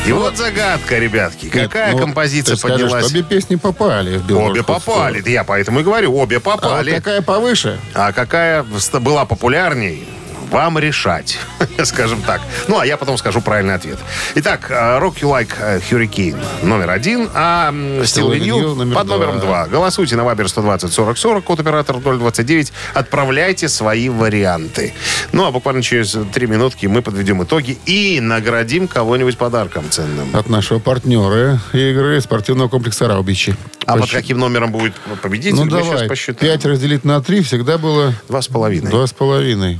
И 0.04 0.10
вот 0.10 0.36
загадка, 0.36 0.98
ребятки. 0.98 1.48
Какая 1.48 1.92
ну, 1.92 1.98
композиция 1.98 2.56
ты 2.56 2.58
скажешь, 2.58 2.80
поднялась? 2.80 3.12
Обе 3.12 3.22
песни 3.22 3.54
попали 3.54 4.16
в 4.16 4.26
Billboard 4.26 4.50
Обе 4.50 4.62
попали. 4.64 5.18
100. 5.20 5.24
Да 5.24 5.30
Я 5.30 5.44
поэтому 5.44 5.78
и 5.78 5.82
говорю, 5.84 6.16
обе 6.16 6.38
А 6.38 6.40
вот 6.40 6.60
попали. 6.60 6.96
какая 6.96 7.22
повыше? 7.22 7.78
А 7.94 8.12
какая 8.12 8.66
была 8.94 9.24
популярней, 9.24 10.04
вам 10.50 10.78
решать, 10.78 11.38
скажем 11.84 12.22
так. 12.22 12.40
Ну, 12.68 12.78
а 12.78 12.86
я 12.86 12.96
потом 12.96 13.18
скажу 13.18 13.40
правильный 13.40 13.74
ответ. 13.74 13.98
Итак, 14.36 14.70
э, 14.70 14.98
Rock 14.98 15.20
You 15.20 15.30
Like 15.30 15.50
э, 15.60 15.80
Hurricane 15.80 16.38
номер 16.62 16.90
один, 16.90 17.28
а 17.34 17.70
Still 17.70 18.30
With 18.30 18.94
под 18.94 19.06
номером 19.06 19.40
два. 19.40 19.66
Голосуйте 19.66 20.16
на 20.16 20.24
Вабер 20.24 20.48
120 20.48 20.92
40 20.92 21.18
40, 21.18 21.44
код 21.44 21.60
оператора 21.60 21.98
029. 21.98 22.72
Отправляйте 22.94 23.68
свои 23.68 24.08
варианты. 24.08 24.94
Ну, 25.32 25.44
а 25.44 25.50
буквально 25.50 25.82
через 25.82 26.16
три 26.32 26.46
минутки 26.46 26.86
мы 26.86 27.02
подведем 27.02 27.42
итоги 27.42 27.78
и 27.86 28.20
наградим 28.20 28.88
кого-нибудь 28.88 29.36
подарком 29.36 29.84
ценным. 29.90 30.34
От 30.34 30.48
нашего 30.48 30.78
партнера 30.78 31.60
игры 31.72 32.20
спортивного 32.20 32.68
комплекса 32.68 33.06
«Раубичи». 33.08 33.54
А 33.86 33.96
под 33.96 34.10
каким 34.10 34.38
номером 34.38 34.72
будет 34.72 34.94
победитель? 35.22 35.56
Ну, 35.56 35.66
давай. 35.66 36.08
Пять 36.08 36.64
разделить 36.64 37.04
на 37.04 37.22
три 37.22 37.42
всегда 37.42 37.78
было... 37.78 38.14
2,5. 38.28 38.90
2,5. 38.90 39.78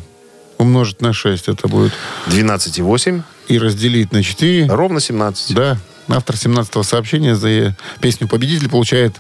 Умножить 0.59 1.01
на 1.01 1.13
6 1.13 1.49
это 1.49 1.69
будет. 1.69 1.93
12,8. 2.27 3.23
И 3.49 3.59
разделить 3.59 4.13
на 4.13 4.23
4. 4.23 4.67
Ровно 4.67 5.01
17. 5.01 5.55
Да. 5.55 5.79
Автор 6.09 6.37
17-го 6.37 6.83
сообщения 6.83 7.35
за 7.37 7.77
песню 8.01 8.29
«Победитель» 8.29 8.69
получает, 8.69 9.17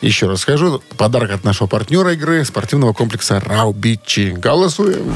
еще 0.00 0.26
раз 0.26 0.40
скажу, 0.40 0.82
подарок 0.96 1.30
от 1.30 1.44
нашего 1.44 1.68
партнера 1.68 2.12
игры 2.12 2.44
спортивного 2.44 2.92
комплекса 2.92 3.40
Раубичи. 3.40 4.30
Голосуем. 4.30 5.14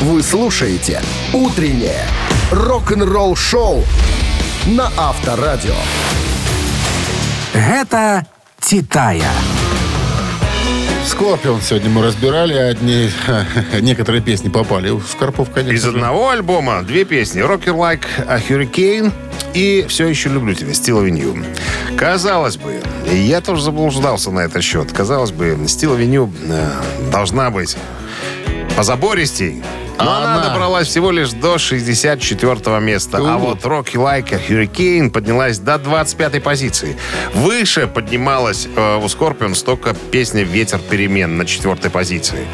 Вы 0.00 0.22
слушаете 0.22 1.02
«Утреннее 1.32 2.06
рок-н-ролл-шоу» 2.50 3.84
на 4.66 4.90
Авторадио. 4.96 5.76
Гэта 7.52 8.26
«Титая». 8.60 9.30
Скорпион 11.06 11.60
сегодня 11.60 11.90
мы 11.90 12.02
разбирали, 12.02 12.54
одни, 12.54 13.10
некоторые 13.82 14.22
песни 14.22 14.48
попали. 14.48 14.90
В 14.90 15.06
Скорпов, 15.06 15.50
конечно 15.50 15.72
Из 15.72 15.84
одного 15.84 16.30
альбома 16.30 16.82
две 16.82 17.04
песни. 17.04 17.42
Rock 17.42 17.64
You 17.66 17.76
Like 17.76 18.04
a 18.26 18.38
Hurricane 18.38 19.12
и 19.52 19.84
«Все 19.88 20.06
еще 20.06 20.30
люблю 20.30 20.54
тебя» 20.54 20.72
Loving 20.72 21.20
You. 21.20 21.96
Казалось 21.96 22.56
бы, 22.56 22.80
я 23.10 23.40
тоже 23.40 23.62
заблуждался 23.62 24.30
на 24.30 24.40
этот 24.40 24.64
счет. 24.64 24.92
Казалось 24.92 25.30
бы, 25.30 25.50
Loving 25.50 26.10
You 26.10 26.32
э, 26.48 27.10
должна 27.12 27.50
быть 27.50 27.76
позабористей. 28.76 29.62
Но 29.98 30.10
А 30.10 30.16
она 30.18 30.34
она? 30.34 30.48
добралась 30.48 30.88
всего 30.88 31.10
лишь 31.10 31.30
до 31.32 31.58
64 31.58 32.80
места. 32.80 33.18
А 33.18 33.38
вот 33.38 33.60
Rock 33.62 33.92
You 33.94 34.02
Like 34.02 34.34
a 34.34 34.38
Hurricane 34.38 35.10
поднялась 35.10 35.58
до 35.58 35.78
25 35.78 36.42
позиции. 36.42 36.96
Выше 37.34 37.86
поднималась 37.86 38.66
э, 38.74 38.96
у 38.96 39.04
Scorpions 39.06 39.64
только 39.64 39.94
песня 40.10 40.42
«Ветер 40.42 40.78
перемен» 40.78 41.36
на 41.36 41.44
четвертой 41.46 41.90
позиции. 41.90 42.46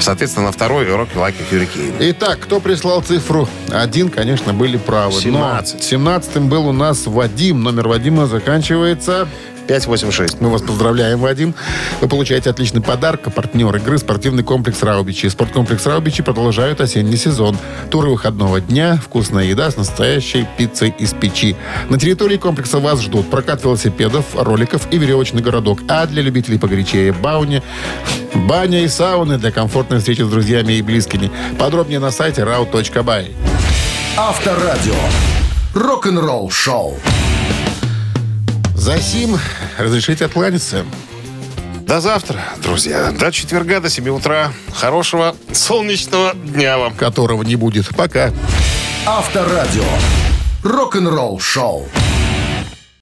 Соответственно, 0.00 0.46
на 0.46 0.52
второй 0.52 0.84
Rock 0.86 1.08
You 1.14 1.20
Like 1.26 1.34
a 1.40 1.54
Hurricane. 1.54 1.94
Итак, 2.00 2.40
кто 2.40 2.60
прислал 2.60 3.02
цифру? 3.02 3.48
Один, 3.70 4.08
конечно, 4.10 4.52
были 4.52 4.76
правы. 4.76 5.12
17. 5.20 5.82
17 5.82 6.38
был 6.42 6.68
у 6.68 6.72
нас 6.72 7.06
Вадим. 7.06 7.62
Номер 7.62 7.88
Вадима 7.88 8.26
заканчивается... 8.26 9.28
586. 9.70 10.40
Мы 10.40 10.50
вас 10.50 10.62
поздравляем, 10.62 11.20
Вадим. 11.20 11.54
Вы 12.00 12.08
получаете 12.08 12.50
отличный 12.50 12.80
подарок. 12.80 13.20
А 13.26 13.30
Партнер 13.30 13.74
игры 13.76 13.98
спортивный 13.98 14.42
комплекс 14.42 14.82
Раубичи. 14.82 15.28
Спорткомплекс 15.28 15.86
Раубичи 15.86 16.24
продолжают 16.24 16.80
осенний 16.80 17.16
сезон. 17.16 17.56
Туры 17.88 18.10
выходного 18.10 18.60
дня, 18.60 19.00
вкусная 19.00 19.44
еда 19.44 19.70
с 19.70 19.76
настоящей 19.76 20.44
пиццей 20.58 20.92
из 20.98 21.12
печи. 21.12 21.54
На 21.88 22.00
территории 22.00 22.36
комплекса 22.36 22.80
вас 22.80 23.00
ждут 23.00 23.30
прокат 23.30 23.62
велосипедов, 23.62 24.24
роликов 24.34 24.88
и 24.90 24.98
веревочный 24.98 25.40
городок. 25.40 25.82
А 25.86 26.04
для 26.06 26.22
любителей 26.22 26.58
погорячее 26.58 27.12
бауни, 27.12 27.62
баня 28.34 28.82
и 28.82 28.88
сауны 28.88 29.38
для 29.38 29.52
комфортной 29.52 30.00
встречи 30.00 30.22
с 30.22 30.28
друзьями 30.28 30.72
и 30.72 30.82
близкими. 30.82 31.30
Подробнее 31.60 32.00
на 32.00 32.10
сайте 32.10 32.42
rau.by. 32.42 33.36
Авторадио. 34.16 34.94
Рок-н-ролл-шоу. 35.74 36.96
За 36.96 37.19
сим 39.00 39.38
разрешите 39.78 40.24
откланяться. 40.24 40.84
До 41.82 42.00
завтра, 42.00 42.40
друзья. 42.62 43.10
До 43.12 43.32
четверга, 43.32 43.80
до 43.80 43.90
7 43.90 44.08
утра. 44.10 44.52
Хорошего 44.72 45.34
солнечного 45.52 46.34
дня 46.34 46.78
вам. 46.78 46.94
Которого 46.94 47.42
не 47.42 47.56
будет. 47.56 47.88
Пока. 47.96 48.32
Авторадио. 49.06 49.84
Рок-н-ролл-шоу. 50.62 51.88